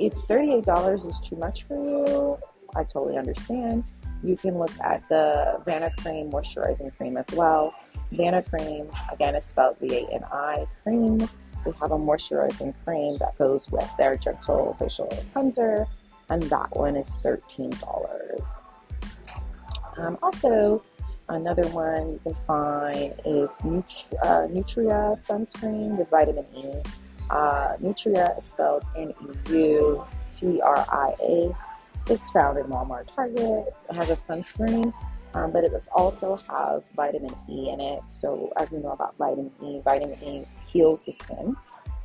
If 0.00 0.12
$38 0.14 1.08
is 1.08 1.28
too 1.28 1.36
much 1.36 1.64
for 1.68 1.76
you, 1.76 2.38
I 2.74 2.84
totally 2.84 3.16
understand. 3.16 3.84
You 4.22 4.36
can 4.36 4.58
look 4.58 4.72
at 4.80 5.08
the 5.08 5.62
Vanicream 5.66 6.30
Moisturizing 6.30 6.96
Cream 6.96 7.16
as 7.16 7.26
well. 7.32 7.72
Vanicream, 8.12 8.90
again, 9.12 9.34
it's 9.34 9.48
spelled 9.48 9.78
V-A-N-I 9.78 10.66
cream. 10.82 11.18
They 11.18 11.72
have 11.80 11.92
a 11.92 11.98
moisturizing 11.98 12.74
cream 12.84 13.16
that 13.18 13.36
goes 13.38 13.70
with 13.70 13.88
their 13.98 14.16
gentle 14.16 14.76
facial 14.78 15.08
cleanser, 15.32 15.86
and 16.30 16.42
that 16.44 16.76
one 16.76 16.96
is 16.96 17.08
$13. 17.24 18.40
Um, 19.96 20.18
also, 20.22 20.82
Another 21.28 21.66
one 21.68 22.12
you 22.12 22.20
can 22.22 22.36
find 22.46 23.12
is 23.24 23.50
uh, 24.22 24.46
Nutria 24.48 25.18
sunscreen 25.28 25.98
with 25.98 26.08
vitamin 26.08 26.46
E. 26.54 26.74
Uh, 27.28 27.76
Nutria 27.80 28.38
is 28.38 28.44
spelled 28.44 28.84
N-E-U-T-R-I-A. 28.96 29.96
It's 32.08 32.30
found 32.30 32.58
in 32.58 32.66
Walmart, 32.66 33.12
Target. 33.12 33.74
It 33.90 33.94
has 33.96 34.10
a 34.10 34.16
sunscreen, 34.28 34.92
um, 35.34 35.50
but 35.50 35.64
it 35.64 35.72
also 35.92 36.36
has 36.48 36.88
vitamin 36.94 37.34
E 37.50 37.70
in 37.70 37.80
it. 37.80 38.00
So 38.08 38.52
as 38.56 38.70
we 38.70 38.78
know 38.78 38.92
about 38.92 39.16
vitamin 39.18 39.50
E, 39.64 39.80
vitamin 39.84 40.22
E 40.22 40.46
heals 40.68 41.00
the 41.06 41.16
skin. 41.22 41.56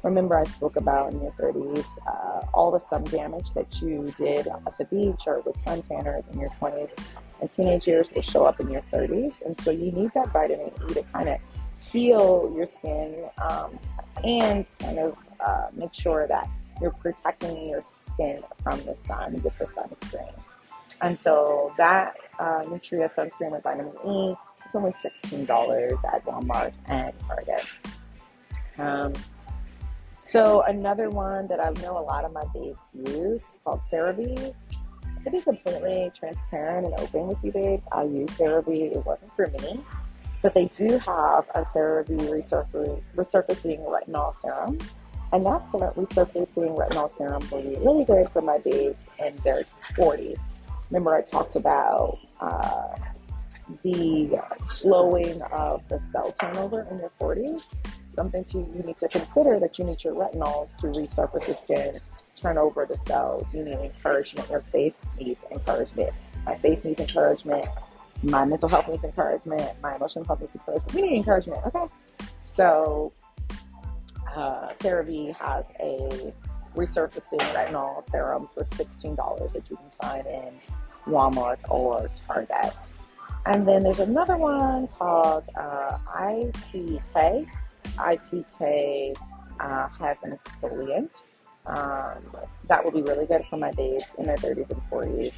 Remember, 0.04 0.38
I 0.38 0.46
spoke 0.46 0.78
about 0.78 1.14
in 1.14 1.22
your 1.22 1.32
30s 1.34 1.86
uh, 2.08 2.46
all 2.54 2.72
the 2.72 2.80
sun 2.90 3.04
damage 3.04 3.54
that 3.54 3.82
you 3.82 4.14
did 4.18 4.48
at 4.48 4.78
the 4.78 4.86
beach 4.86 5.22
or 5.28 5.42
with 5.42 5.60
sun 5.60 5.84
tanners 5.84 6.24
in 6.32 6.40
your 6.40 6.50
20s 6.60 6.92
and 7.40 7.52
teenage 7.52 7.88
years 7.88 8.08
will 8.16 8.22
show 8.22 8.46
up 8.46 8.60
in 8.60 8.70
your 8.70 8.82
30s. 8.94 9.34
And 9.46 9.60
so 9.62 9.72
you 9.72 9.92
need 9.92 10.12
that 10.14 10.32
vitamin 10.32 10.72
E 10.90 10.94
to 10.96 11.04
kind 11.14 11.30
of 11.30 11.40
heal 11.92 12.52
your 12.56 12.66
skin 12.66 13.30
um, 13.38 13.78
and 14.24 14.66
kind 14.80 15.00
of 15.00 15.16
uh, 15.40 15.68
make 15.74 15.94
sure 15.94 16.28
that 16.28 16.48
you're 16.82 16.92
protecting 16.92 17.70
your 17.70 17.84
skin 18.14 18.44
from 18.64 18.80
the 18.86 18.96
sun 19.08 19.34
with 19.44 19.58
the 19.58 19.66
sunscreen. 19.66 20.34
And 21.02 21.18
so 21.22 21.74
that 21.78 22.16
uh, 22.40 22.64
Nutria 22.70 23.10
sunscreen 23.10 23.52
with 23.52 23.64
vitamin 23.64 23.94
E, 24.08 24.36
it's 24.66 24.76
only 24.76 24.92
$16 24.92 26.14
at 26.14 26.26
Walmart 26.26 26.74
and 26.86 27.14
Target. 27.28 27.66
Um, 28.78 29.14
so 30.32 30.62
another 30.62 31.10
one 31.10 31.48
that 31.48 31.60
I 31.60 31.70
know 31.82 31.98
a 31.98 32.06
lot 32.06 32.24
of 32.24 32.32
my 32.34 32.44
babes 32.54 32.80
use 32.94 33.42
is 33.42 33.60
called 33.64 33.82
CeraVe 33.92 34.54
to 35.24 35.32
be 35.32 35.42
completely 35.42 36.12
transparent 36.18 36.86
and 36.88 37.00
open 37.00 37.28
with 37.28 37.38
you, 37.44 37.52
babes, 37.52 37.84
I 37.92 38.04
use 38.04 38.30
CeraVe. 38.32 38.96
It 38.96 39.06
wasn't 39.06 39.36
for 39.36 39.48
me, 39.48 39.84
but 40.42 40.54
they 40.54 40.66
do 40.76 40.98
have 41.00 41.46
a 41.54 41.62
resurfacing, 41.62 43.02
resurfacing 43.16 43.80
retinol 43.86 44.36
serum. 44.40 44.80
And 45.34 45.46
that 45.46 45.96
resurfacing 45.96 46.78
retinol 46.78 47.16
serum 47.18 47.48
will 47.52 47.62
be 47.62 47.78
really 47.86 48.04
good 48.04 48.30
for 48.32 48.42
my 48.42 48.58
babes 48.58 49.06
in 49.20 49.36
their 49.44 49.66
40s. 49.96 50.40
Remember, 50.90 51.16
I 51.16 51.22
talked 51.22 51.56
about 51.56 52.18
uh, 52.40 52.96
the 53.84 54.42
slowing 54.66 55.42
of 55.44 55.88
the 55.88 56.02
cell 56.12 56.34
turnover 56.40 56.88
in 56.90 57.00
your 57.00 57.12
40s. 57.20 57.64
Something 58.14 58.44
to, 58.46 58.58
you 58.58 58.84
need 58.86 59.00
to 59.00 59.08
consider 59.08 59.60
that 59.60 59.80
you 59.80 59.86
need 59.86 60.04
your 60.04 60.16
retinols 60.16 60.76
to 60.78 60.88
resurface 60.88 61.46
the 61.46 61.58
skin 61.64 62.02
turn 62.42 62.58
over 62.58 62.86
the 62.86 62.98
cells. 63.08 63.46
You 63.54 63.64
need 63.64 63.78
encouragement. 63.78 64.50
Your 64.50 64.62
face 64.72 64.94
needs 65.20 65.40
encouragement. 65.52 66.12
My 66.46 66.58
face 66.58 66.84
needs 66.84 67.00
encouragement. 67.00 67.66
My 68.24 68.46
mental 68.46 68.68
health 68.68 68.88
needs 68.88 69.04
encouragement. 69.04 69.82
My 69.82 69.96
emotional 69.96 70.26
health 70.26 70.42
needs 70.42 70.56
encouragement. 70.56 70.94
We 70.94 71.02
need 71.04 71.18
encouragement. 71.18 71.64
Okay. 71.68 71.86
So, 72.46 73.14
uh, 74.36 74.70
CeraVe 74.80 75.36
has 75.36 75.66
a 75.80 76.34
resurfacing 76.76 77.40
retinol 77.54 78.10
serum 78.10 78.50
for 78.54 78.64
$16 78.64 79.54
that 79.54 79.70
you 79.70 79.76
can 79.76 79.92
find 80.02 80.26
in 80.26 80.54
Walmart 81.06 81.58
or 81.70 82.10
Target. 82.28 82.74
And 83.46 83.68
then 83.68 83.84
there's 83.84 84.00
another 84.00 84.38
one 84.38 84.88
called 84.88 85.44
uh, 85.56 85.98
ITK. 86.16 87.48
ITK 87.98 89.16
uh, 89.60 89.88
has 89.90 90.18
an 90.24 90.38
exfoliant 90.38 91.10
um, 91.66 92.24
that 92.68 92.84
will 92.84 92.92
be 92.92 93.02
really 93.02 93.26
good 93.26 93.44
for 93.50 93.58
my 93.58 93.72
babes 93.72 94.04
in 94.18 94.26
their 94.26 94.38
30s 94.38 94.70
and 94.70 94.82
40s. 94.90 95.34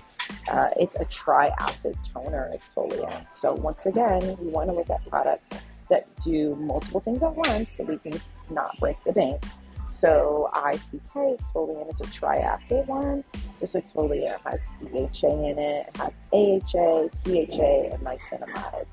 Uh, 0.47 0.69
it's 0.77 0.95
a 0.95 1.05
tri-acid 1.05 1.97
toner 2.13 2.49
exfoliant. 2.53 3.25
So 3.39 3.53
once 3.53 3.85
again, 3.85 4.37
we 4.39 4.47
want 4.47 4.69
to 4.69 4.75
look 4.75 4.89
at 4.89 5.05
products 5.07 5.43
that 5.89 6.07
do 6.23 6.55
multiple 6.55 7.01
things 7.01 7.21
at 7.21 7.35
once 7.35 7.67
so 7.77 7.83
we 7.83 7.97
can 7.97 8.19
not 8.49 8.77
break 8.79 9.03
the 9.03 9.11
bank. 9.11 9.43
So 9.89 10.49
ITK 10.53 11.39
exfoliant 11.39 11.93
is 11.93 12.09
a 12.09 12.13
tri-acid 12.13 12.87
one. 12.87 13.23
This 13.59 13.71
exfoliant 13.71 14.39
has 14.45 14.59
BHA 14.81 15.49
in 15.49 15.59
it, 15.59 15.87
it 15.87 15.97
has 15.97 16.13
AHA, 16.31 17.09
PHA, 17.25 17.93
and 17.93 18.03
niacinamide. 18.03 18.85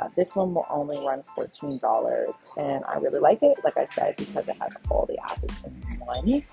Uh, 0.00 0.08
this 0.16 0.34
one 0.34 0.54
will 0.54 0.66
only 0.70 0.98
run 0.98 1.22
$14 1.36 2.34
and 2.56 2.84
I 2.84 2.96
really 2.98 3.20
like 3.20 3.42
it, 3.42 3.58
like 3.64 3.76
I 3.76 3.86
said, 3.94 4.16
because 4.16 4.48
it 4.48 4.56
has 4.60 4.72
all 4.90 5.06
the 5.06 5.18
acids 5.22 5.62
in 5.64 5.98
one. 6.00 6.44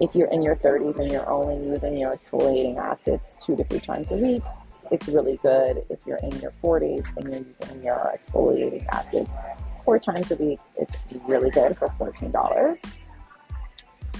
If 0.00 0.14
you're 0.14 0.30
in 0.30 0.42
your 0.42 0.56
30s 0.56 0.98
and 0.98 1.10
you're 1.10 1.28
only 1.28 1.66
using 1.66 1.96
your 1.96 2.16
exfoliating 2.16 2.76
acids 2.76 3.22
two 3.44 3.56
to 3.56 3.64
three 3.64 3.80
times 3.80 4.10
a 4.12 4.16
week, 4.16 4.42
it's 4.90 5.08
really 5.08 5.38
good. 5.42 5.84
If 5.88 6.00
you're 6.06 6.18
in 6.18 6.38
your 6.40 6.52
40s 6.62 7.04
and 7.16 7.32
you're 7.32 7.44
using 7.60 7.82
your 7.82 8.18
exfoliating 8.18 8.86
acids 8.88 9.30
four 9.84 9.98
times 9.98 10.30
a 10.30 10.36
week, 10.36 10.60
it's 10.76 10.94
really 11.26 11.50
good 11.50 11.76
for 11.76 11.88
$14. 12.00 12.78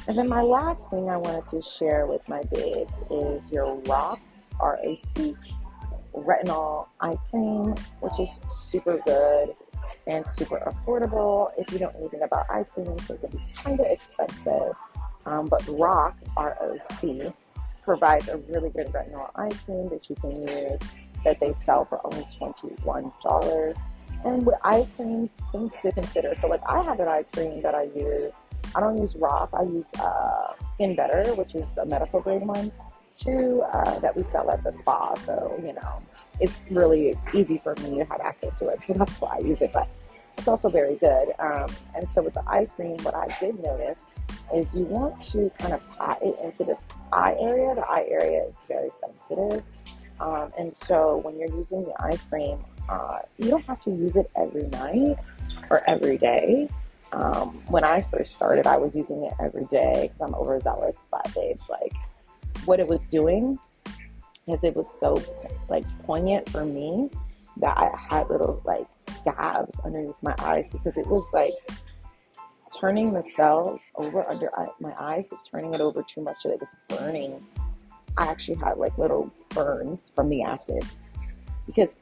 And 0.06 0.18
then 0.18 0.28
my 0.28 0.42
last 0.42 0.90
thing 0.90 1.08
I 1.08 1.16
wanted 1.16 1.48
to 1.50 1.62
share 1.62 2.06
with 2.06 2.28
my 2.28 2.42
babes 2.52 2.92
is 3.10 3.48
your 3.50 3.76
ROC, 3.86 4.20
R-O-C, 4.60 5.36
retinol 6.14 6.86
eye 7.00 7.16
cream, 7.30 7.74
which 8.00 8.18
is 8.20 8.30
super 8.50 8.98
good 9.06 9.54
and 10.06 10.24
super 10.32 10.58
affordable. 10.66 11.50
If 11.58 11.72
you 11.72 11.78
don't 11.78 11.94
know 11.94 12.00
anything 12.00 12.22
about 12.22 12.48
eye 12.50 12.64
cream, 12.64 12.88
it's 12.88 13.06
going 13.06 13.20
to 13.20 13.28
be 13.28 13.44
kind 13.54 13.80
of 13.80 13.86
expensive. 13.86 14.74
Um, 15.26 15.46
but 15.46 15.66
ROC, 15.68 16.16
R-O-C, 16.36 17.32
provides 17.82 18.28
a 18.28 18.38
really 18.38 18.70
good 18.70 18.88
retinol 18.88 19.30
eye 19.36 19.50
cream 19.64 19.88
that 19.90 20.08
you 20.08 20.16
can 20.16 20.46
use 20.46 20.78
that 21.24 21.40
they 21.40 21.54
sell 21.64 21.84
for 21.86 22.00
only 22.04 22.26
$21. 22.40 23.74
And 24.24 24.46
with 24.46 24.56
eye 24.64 24.86
creams, 24.96 25.30
things 25.52 25.72
to 25.82 25.92
consider. 25.92 26.34
So, 26.40 26.46
like, 26.48 26.62
I 26.66 26.82
have 26.82 27.00
an 27.00 27.08
eye 27.08 27.24
cream 27.32 27.62
that 27.62 27.74
I 27.74 27.84
use. 27.94 28.32
I 28.74 28.80
don't 28.80 28.98
use 28.98 29.14
ROC. 29.16 29.50
I 29.52 29.62
use 29.62 29.84
uh, 30.00 30.52
Skin 30.72 30.94
Better, 30.94 31.34
which 31.34 31.54
is 31.54 31.64
a 31.78 31.84
medical 31.84 32.20
grade 32.20 32.42
one, 32.42 32.72
too, 33.14 33.62
uh, 33.72 33.98
that 34.00 34.16
we 34.16 34.22
sell 34.24 34.50
at 34.50 34.62
the 34.62 34.72
spa. 34.72 35.14
So, 35.26 35.60
you 35.64 35.72
know, 35.72 36.02
it's 36.40 36.58
really 36.70 37.14
easy 37.32 37.58
for 37.58 37.74
me 37.76 37.98
to 37.98 38.04
have 38.04 38.20
access 38.20 38.52
to 38.58 38.68
it. 38.68 38.80
So 38.86 38.94
that's 38.94 39.20
why 39.20 39.36
I 39.36 39.38
use 39.38 39.60
it. 39.60 39.72
But 39.72 39.88
it's 40.36 40.48
also 40.48 40.68
very 40.68 40.96
good. 40.96 41.28
Um, 41.38 41.70
and 41.94 42.06
so 42.14 42.22
with 42.22 42.34
the 42.34 42.42
eye 42.48 42.66
cream, 42.76 42.96
what 43.02 43.14
I 43.14 43.34
did 43.40 43.62
notice 43.62 43.98
is 44.54 44.74
you 44.74 44.84
want 44.84 45.22
to 45.30 45.50
kind 45.58 45.72
of 45.72 45.80
pat 45.96 46.18
it 46.22 46.36
into 46.42 46.64
the 46.64 46.76
eye 47.12 47.36
area. 47.40 47.74
The 47.74 47.82
eye 47.82 48.06
area 48.08 48.44
is 48.44 48.54
very 48.68 48.90
sensitive. 49.00 49.62
Um, 50.20 50.52
and 50.58 50.74
so 50.86 51.18
when 51.18 51.38
you're 51.38 51.54
using 51.54 51.84
the 51.84 51.94
eye 52.00 52.18
cream, 52.28 52.58
uh, 52.88 53.18
you 53.38 53.50
don't 53.50 53.64
have 53.66 53.80
to 53.82 53.90
use 53.90 54.16
it 54.16 54.30
every 54.36 54.64
night 54.68 55.16
or 55.70 55.82
every 55.88 56.18
day. 56.18 56.68
Um, 57.12 57.62
when 57.68 57.84
I 57.84 58.02
first 58.02 58.34
started, 58.34 58.66
I 58.66 58.76
was 58.76 58.94
using 58.94 59.24
it 59.24 59.32
every 59.40 59.64
day 59.66 60.10
because 60.12 60.20
I'm 60.20 60.34
overzealous 60.34 60.96
by 61.10 61.22
babes. 61.34 61.64
Like 61.68 61.92
what 62.66 62.80
it 62.80 62.86
was 62.86 63.00
doing, 63.10 63.58
because 64.46 64.62
it 64.62 64.76
was 64.76 64.86
so 65.00 65.20
like 65.68 65.84
poignant 66.04 66.48
for 66.50 66.64
me 66.64 67.10
that 67.58 67.76
I 67.76 67.90
had 67.96 68.28
little 68.28 68.60
like 68.64 68.86
scabs 69.18 69.78
underneath 69.84 70.16
my 70.22 70.34
eyes 70.38 70.68
because 70.70 70.96
it 70.96 71.06
was 71.06 71.24
like 71.32 71.52
turning 72.78 73.12
the 73.12 73.22
cells 73.36 73.80
over 73.96 74.28
under 74.30 74.50
my 74.80 74.92
eyes, 74.98 75.26
but 75.30 75.38
turning 75.48 75.74
it 75.74 75.80
over 75.80 76.02
too 76.02 76.20
much 76.20 76.42
that 76.44 76.50
it 76.50 76.60
was 76.60 76.98
burning. 76.98 77.44
I 78.16 78.26
actually 78.26 78.56
had 78.56 78.76
like 78.76 78.96
little 78.98 79.32
burns 79.50 80.10
from 80.14 80.28
the 80.28 80.42
acids 80.42 80.92
because 81.66 81.94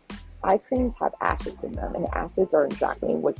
eye 0.42 0.59
creams 0.59 0.94
have 1.01 1.14
acids 1.20 1.62
in 1.62 1.72
them, 1.72 1.94
and 1.94 2.07
acids 2.14 2.55
are 2.55 2.64
exactly 2.64 3.14
what 3.14 3.38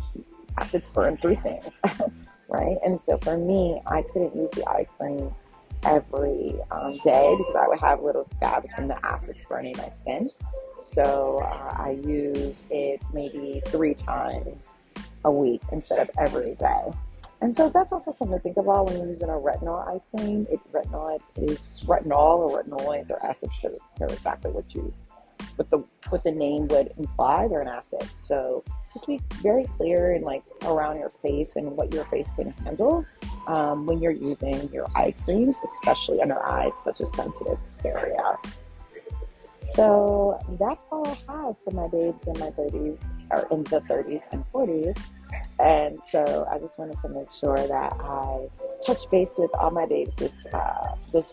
acids 0.59 0.87
burn 0.95 1.17
through 1.17 1.37
things, 1.37 1.69
right? 2.49 2.77
And 2.85 3.01
so 3.01 3.19
for 3.19 3.37
me, 3.37 3.81
I 3.87 4.03
couldn't 4.03 4.37
use 4.37 4.51
the 4.53 4.69
eye 4.69 4.87
cream 4.97 5.35
every 5.85 6.55
um, 6.71 6.92
day 6.99 7.35
because 7.37 7.57
I 7.57 7.68
would 7.68 7.81
have 7.81 8.03
little 8.03 8.29
scabs 8.37 8.73
from 8.73 8.88
the 8.88 9.05
acids 9.05 9.38
burning 9.49 9.75
my 9.77 9.90
skin. 9.90 10.31
So 10.92 11.40
uh, 11.45 11.75
I 11.79 11.99
use 12.05 12.62
it 12.71 13.03
maybe 13.12 13.62
three 13.66 13.95
times 13.95 14.68
a 15.25 15.31
week 15.31 15.62
instead 15.73 15.99
of 15.99 16.11
every 16.18 16.55
day. 16.57 16.92
And 17.40 17.55
so 17.55 17.68
that's 17.68 17.92
also 17.92 18.12
something 18.12 18.38
to 18.38 18.42
think 18.42 18.57
about 18.57 18.87
when 18.87 18.99
you're 18.99 19.09
using 19.09 19.29
a 19.29 19.33
retinol 19.33 19.87
eye 19.88 20.01
cream. 20.14 20.47
It 20.51 20.61
retinol 20.73 21.18
is 21.37 21.83
retinol 21.87 22.38
or 22.38 22.62
retinoids 22.62 23.11
or 23.11 23.25
acids. 23.27 23.81
They're 23.99 24.09
exactly 24.09 24.53
what 24.53 24.73
you 24.75 24.92
what 25.57 25.70
the 25.70 25.85
what 26.09 26.24
the 26.24 26.31
name 26.31 26.68
would 26.68 26.92
imply. 26.98 27.48
They're 27.48 27.62
an 27.62 27.68
acid. 27.68 28.09
So 28.26 28.64
just 28.92 29.07
be 29.07 29.20
very 29.42 29.64
clear 29.64 30.12
and 30.12 30.24
like 30.24 30.42
around 30.64 30.98
your 30.98 31.12
face 31.22 31.52
and 31.57 31.76
what 31.76 31.92
your 31.94 32.05
face 32.07 32.31
can 32.37 32.50
handle 32.64 33.07
um, 33.46 33.87
when 33.87 34.00
you're 34.00 34.12
using 34.12 34.68
your 34.72 34.87
eye 34.94 35.14
creams, 35.24 35.57
especially 35.64 36.20
under 36.20 36.42
eyes, 36.44 36.72
such 36.85 37.00
a 37.00 37.07
sensitive 37.14 37.59
area. 37.85 38.37
So 39.74 40.38
that's 40.59 40.85
all 40.90 41.07
I 41.07 41.33
have 41.33 41.57
for 41.64 41.70
my 41.72 41.88
babes 41.88 42.26
in 42.26 42.38
my 42.38 42.50
30s 42.50 42.98
or 43.31 43.48
in 43.50 43.64
the 43.64 43.81
30s 43.81 44.22
and 44.31 44.44
40s. 44.52 44.98
And 45.59 45.98
so 46.11 46.46
I 46.50 46.59
just 46.59 46.78
wanted 46.78 46.98
to 47.00 47.09
make 47.09 47.31
sure 47.33 47.57
that 47.57 47.92
I 48.00 48.48
touch 48.87 49.11
base 49.11 49.35
with 49.38 49.50
all 49.55 49.70
my 49.70 49.87
babes 49.87 50.14
this, 50.16 50.33
uh, 50.52 50.96
this 51.12 51.26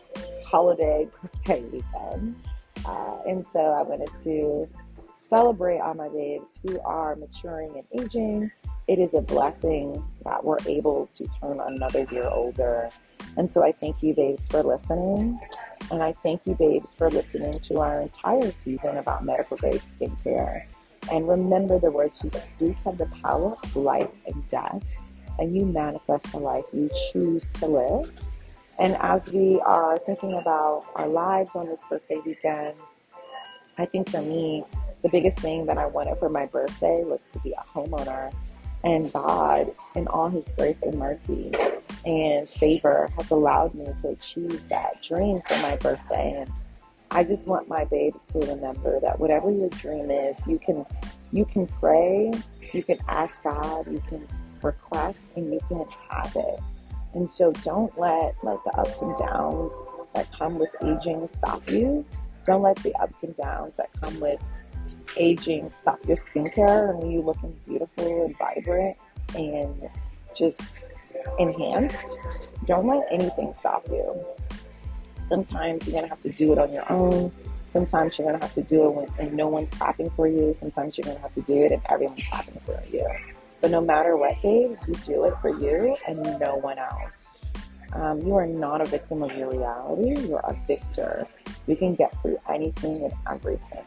holiday 0.45 1.07
birthday 1.21 1.61
weekend. 1.73 2.35
And 3.27 3.45
so 3.45 3.59
I 3.59 3.81
wanted 3.83 4.09
to 4.23 4.67
celebrate 5.29 5.79
all 5.79 5.93
my 5.93 6.09
babes 6.09 6.59
who 6.63 6.79
are 6.81 7.15
maturing 7.15 7.77
and 7.77 8.03
aging. 8.03 8.51
It 8.87 8.97
is 8.97 9.13
a 9.13 9.21
blessing 9.21 10.03
that 10.25 10.43
we're 10.43 10.57
able 10.67 11.07
to 11.15 11.27
turn 11.39 11.59
another 11.59 12.07
year 12.11 12.27
older. 12.27 12.89
And 13.37 13.51
so 13.51 13.63
I 13.63 13.71
thank 13.71 14.01
you, 14.01 14.15
babes, 14.15 14.47
for 14.47 14.63
listening. 14.63 15.39
And 15.91 16.01
I 16.01 16.13
thank 16.23 16.41
you, 16.45 16.55
babes, 16.55 16.95
for 16.95 17.09
listening 17.11 17.59
to 17.61 17.79
our 17.79 18.01
entire 18.01 18.51
season 18.63 18.97
about 18.97 19.23
medical 19.23 19.57
grade 19.57 19.81
skincare. 19.99 20.65
And 21.11 21.27
remember 21.27 21.79
the 21.79 21.91
words 21.91 22.19
you 22.23 22.29
speak 22.31 22.75
have 22.85 22.97
the 22.97 23.07
power 23.23 23.55
of 23.63 23.75
life 23.75 24.09
and 24.25 24.47
death, 24.49 24.83
and 25.37 25.55
you 25.55 25.65
manifest 25.65 26.31
the 26.31 26.39
life 26.39 26.65
you 26.73 26.89
choose 27.11 27.49
to 27.51 27.67
live. 27.67 28.11
And 28.79 28.95
as 29.01 29.27
we 29.27 29.59
are 29.61 29.97
thinking 29.99 30.33
about 30.35 30.85
our 30.95 31.07
lives 31.07 31.51
on 31.53 31.67
this 31.67 31.79
birthday 31.89 32.21
weekend, 32.25 32.75
I 33.77 33.85
think 33.85 34.09
for 34.09 34.21
me, 34.21 34.63
the 35.03 35.09
biggest 35.09 35.39
thing 35.39 35.65
that 35.65 35.77
I 35.77 35.85
wanted 35.85 36.17
for 36.17 36.29
my 36.29 36.45
birthday 36.45 37.03
was 37.03 37.19
to 37.33 37.39
be 37.39 37.51
a 37.51 37.63
homeowner. 37.77 38.33
And 38.83 39.11
God, 39.11 39.73
in 39.95 40.07
all 40.07 40.29
His 40.29 40.47
grace 40.57 40.77
and 40.81 40.97
mercy 40.97 41.51
and 42.05 42.49
favor, 42.49 43.09
has 43.17 43.31
allowed 43.31 43.75
me 43.75 43.85
to 44.01 44.09
achieve 44.09 44.67
that 44.69 45.03
dream 45.03 45.41
for 45.45 45.57
my 45.57 45.75
birthday. 45.75 46.35
And 46.39 46.51
I 47.11 47.25
just 47.25 47.45
want 47.47 47.67
my 47.67 47.83
babes 47.83 48.23
to 48.31 48.39
remember 48.39 49.01
that 49.01 49.19
whatever 49.19 49.51
your 49.51 49.69
dream 49.69 50.09
is, 50.09 50.37
you 50.47 50.57
can 50.57 50.85
you 51.33 51.43
can 51.43 51.67
pray, 51.67 52.31
you 52.71 52.83
can 52.83 52.97
ask 53.09 53.43
God, 53.43 53.91
you 53.91 54.01
can 54.07 54.25
request, 54.61 55.19
and 55.35 55.51
you 55.51 55.59
can 55.67 55.85
have 56.09 56.33
it. 56.35 56.59
And 57.13 57.29
so 57.29 57.51
don't 57.51 57.97
let 57.97 58.35
like 58.43 58.63
the 58.63 58.71
ups 58.77 59.01
and 59.01 59.17
downs 59.17 59.73
that 60.13 60.27
come 60.37 60.59
with 60.59 60.69
aging 60.83 61.27
stop 61.33 61.69
you. 61.69 62.05
Don't 62.45 62.61
let 62.61 62.77
the 62.77 62.93
ups 62.95 63.23
and 63.23 63.35
downs 63.37 63.73
that 63.77 63.89
come 63.99 64.19
with 64.19 64.41
aging 65.17 65.71
stop 65.71 65.99
your 66.07 66.17
skincare 66.17 66.89
and 66.91 67.11
you 67.11 67.21
looking 67.21 67.55
beautiful 67.67 68.25
and 68.25 68.37
vibrant 68.37 68.97
and 69.35 69.89
just 70.35 70.61
enhanced. 71.37 72.17
Don't 72.65 72.87
let 72.87 73.07
anything 73.11 73.53
stop 73.59 73.87
you. 73.89 74.25
Sometimes 75.27 75.85
you're 75.85 75.95
gonna 75.95 76.07
have 76.07 76.21
to 76.23 76.31
do 76.31 76.53
it 76.53 76.59
on 76.59 76.71
your 76.71 76.91
own. 76.91 77.31
Sometimes 77.73 78.17
you're 78.17 78.27
gonna 78.27 78.43
have 78.43 78.53
to 78.55 78.63
do 78.63 78.85
it 78.85 78.89
when 78.91 79.07
and 79.19 79.35
no 79.35 79.47
one's 79.47 79.69
clapping 79.71 80.09
for 80.11 80.27
you. 80.27 80.53
Sometimes 80.53 80.97
you're 80.97 81.05
gonna 81.05 81.19
have 81.19 81.33
to 81.35 81.41
do 81.41 81.53
it 81.53 81.71
if 81.71 81.81
everyone's 81.89 82.25
clapping 82.27 82.59
for 82.65 82.81
you. 82.91 83.07
But 83.61 83.71
no 83.71 83.81
matter 83.81 84.15
what, 84.15 84.41
babes, 84.41 84.79
you 84.87 84.93
do 85.05 85.25
it 85.25 85.33
for 85.41 85.49
you 85.59 85.95
and 86.07 86.21
no 86.39 86.55
one 86.55 86.77
else. 86.79 87.43
Um, 87.93 88.21
you 88.21 88.35
are 88.35 88.45
not 88.45 88.81
a 88.81 88.85
victim 88.85 89.23
of 89.23 89.35
your 89.35 89.49
reality. 89.49 90.27
You're 90.27 90.39
a 90.39 90.55
victor. 90.67 91.27
You 91.67 91.75
can 91.75 91.95
get 91.95 92.13
through 92.21 92.37
anything 92.49 93.03
and 93.03 93.13
everything. 93.29 93.85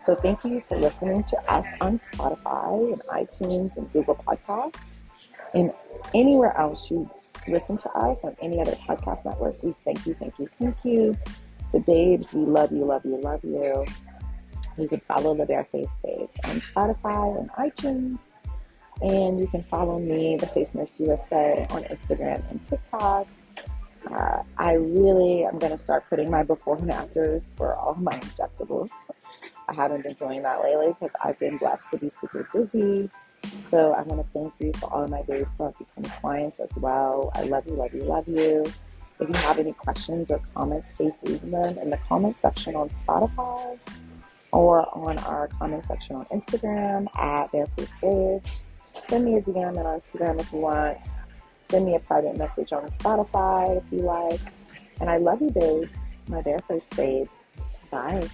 So 0.00 0.14
thank 0.14 0.44
you 0.44 0.62
for 0.68 0.76
listening 0.76 1.24
to 1.24 1.52
us 1.52 1.66
on 1.80 2.00
Spotify 2.12 2.92
and 2.92 3.00
iTunes 3.28 3.76
and 3.76 3.90
Google 3.92 4.16
Podcasts 4.26 4.76
and 5.54 5.72
anywhere 6.14 6.56
else 6.58 6.90
you 6.90 7.10
listen 7.48 7.76
to 7.78 7.90
us 7.90 8.18
on 8.22 8.36
any 8.40 8.60
other 8.60 8.76
podcast 8.86 9.24
network. 9.24 9.62
We 9.62 9.74
thank 9.84 10.06
you, 10.06 10.14
thank 10.14 10.38
you, 10.38 10.48
thank 10.58 10.76
you. 10.84 11.16
The 11.72 11.80
babes, 11.80 12.32
we 12.32 12.44
love 12.44 12.70
you, 12.72 12.84
love 12.84 13.04
you, 13.04 13.20
love 13.20 13.40
you. 13.42 13.84
You 14.78 14.88
can 14.88 15.00
follow 15.00 15.34
the 15.34 15.44
Bareface 15.44 15.90
Babes 16.02 16.36
on 16.44 16.60
Spotify 16.60 17.38
and 17.38 17.50
iTunes. 17.52 18.18
And 19.02 19.38
you 19.38 19.46
can 19.46 19.62
follow 19.64 19.98
me, 19.98 20.36
the 20.36 20.46
Face 20.46 20.74
Nurse 20.74 20.98
USA, 21.00 21.66
on 21.70 21.84
Instagram 21.84 22.48
and 22.50 22.64
TikTok. 22.64 23.26
Uh, 24.10 24.42
I 24.58 24.72
really 24.74 25.44
am 25.44 25.58
going 25.58 25.72
to 25.72 25.78
start 25.78 26.04
putting 26.08 26.30
my 26.30 26.42
before 26.42 26.76
and 26.76 26.90
afters 26.90 27.46
for 27.56 27.74
all 27.74 27.94
my 27.94 28.18
injectables. 28.18 28.90
I 29.68 29.72
haven't 29.72 30.02
been 30.02 30.14
doing 30.14 30.42
that 30.42 30.62
lately 30.62 30.88
because 30.88 31.14
I've 31.22 31.38
been 31.38 31.56
blessed 31.56 31.84
to 31.90 31.98
be 31.98 32.10
super 32.20 32.48
busy. 32.52 33.10
So 33.70 33.92
I 33.92 34.02
want 34.02 34.22
to 34.22 34.38
thank 34.38 34.52
you 34.58 34.72
for 34.78 34.92
all 34.92 35.04
of 35.04 35.10
my 35.10 35.22
who 35.22 35.44
have 35.64 35.78
become 35.78 36.04
clients 36.20 36.60
as 36.60 36.70
well. 36.76 37.30
I 37.34 37.42
love 37.42 37.66
you, 37.66 37.74
love 37.74 37.94
you, 37.94 38.02
love 38.02 38.28
you. 38.28 38.64
If 39.20 39.28
you 39.28 39.34
have 39.36 39.58
any 39.58 39.72
questions 39.72 40.30
or 40.30 40.40
comments, 40.54 40.92
please 40.92 41.14
leave 41.22 41.40
them 41.50 41.78
in 41.78 41.90
the 41.90 41.98
comment 42.08 42.36
section 42.42 42.74
on 42.74 42.90
Spotify 42.90 43.78
or 44.52 44.86
on 44.96 45.18
our 45.18 45.48
comment 45.48 45.84
section 45.86 46.16
on 46.16 46.24
Instagram 46.26 47.06
at 47.16 47.50
Bareface 47.52 47.88
Babes. 48.00 48.50
Send 49.08 49.24
me 49.24 49.36
a 49.36 49.42
DM 49.42 49.76
on 49.76 50.00
Instagram 50.00 50.40
if 50.40 50.52
you 50.52 50.58
want. 50.58 50.98
Send 51.68 51.86
me 51.86 51.94
a 51.94 52.00
private 52.00 52.36
message 52.36 52.72
on 52.72 52.88
Spotify 52.90 53.78
if 53.78 53.84
you 53.90 54.00
like. 54.00 54.40
And 55.00 55.10
I 55.10 55.18
love 55.18 55.40
you, 55.40 55.50
babes. 55.50 55.90
My 56.28 56.40
Bareface 56.42 56.96
Babes. 56.96 57.30
Bye. 57.90 58.28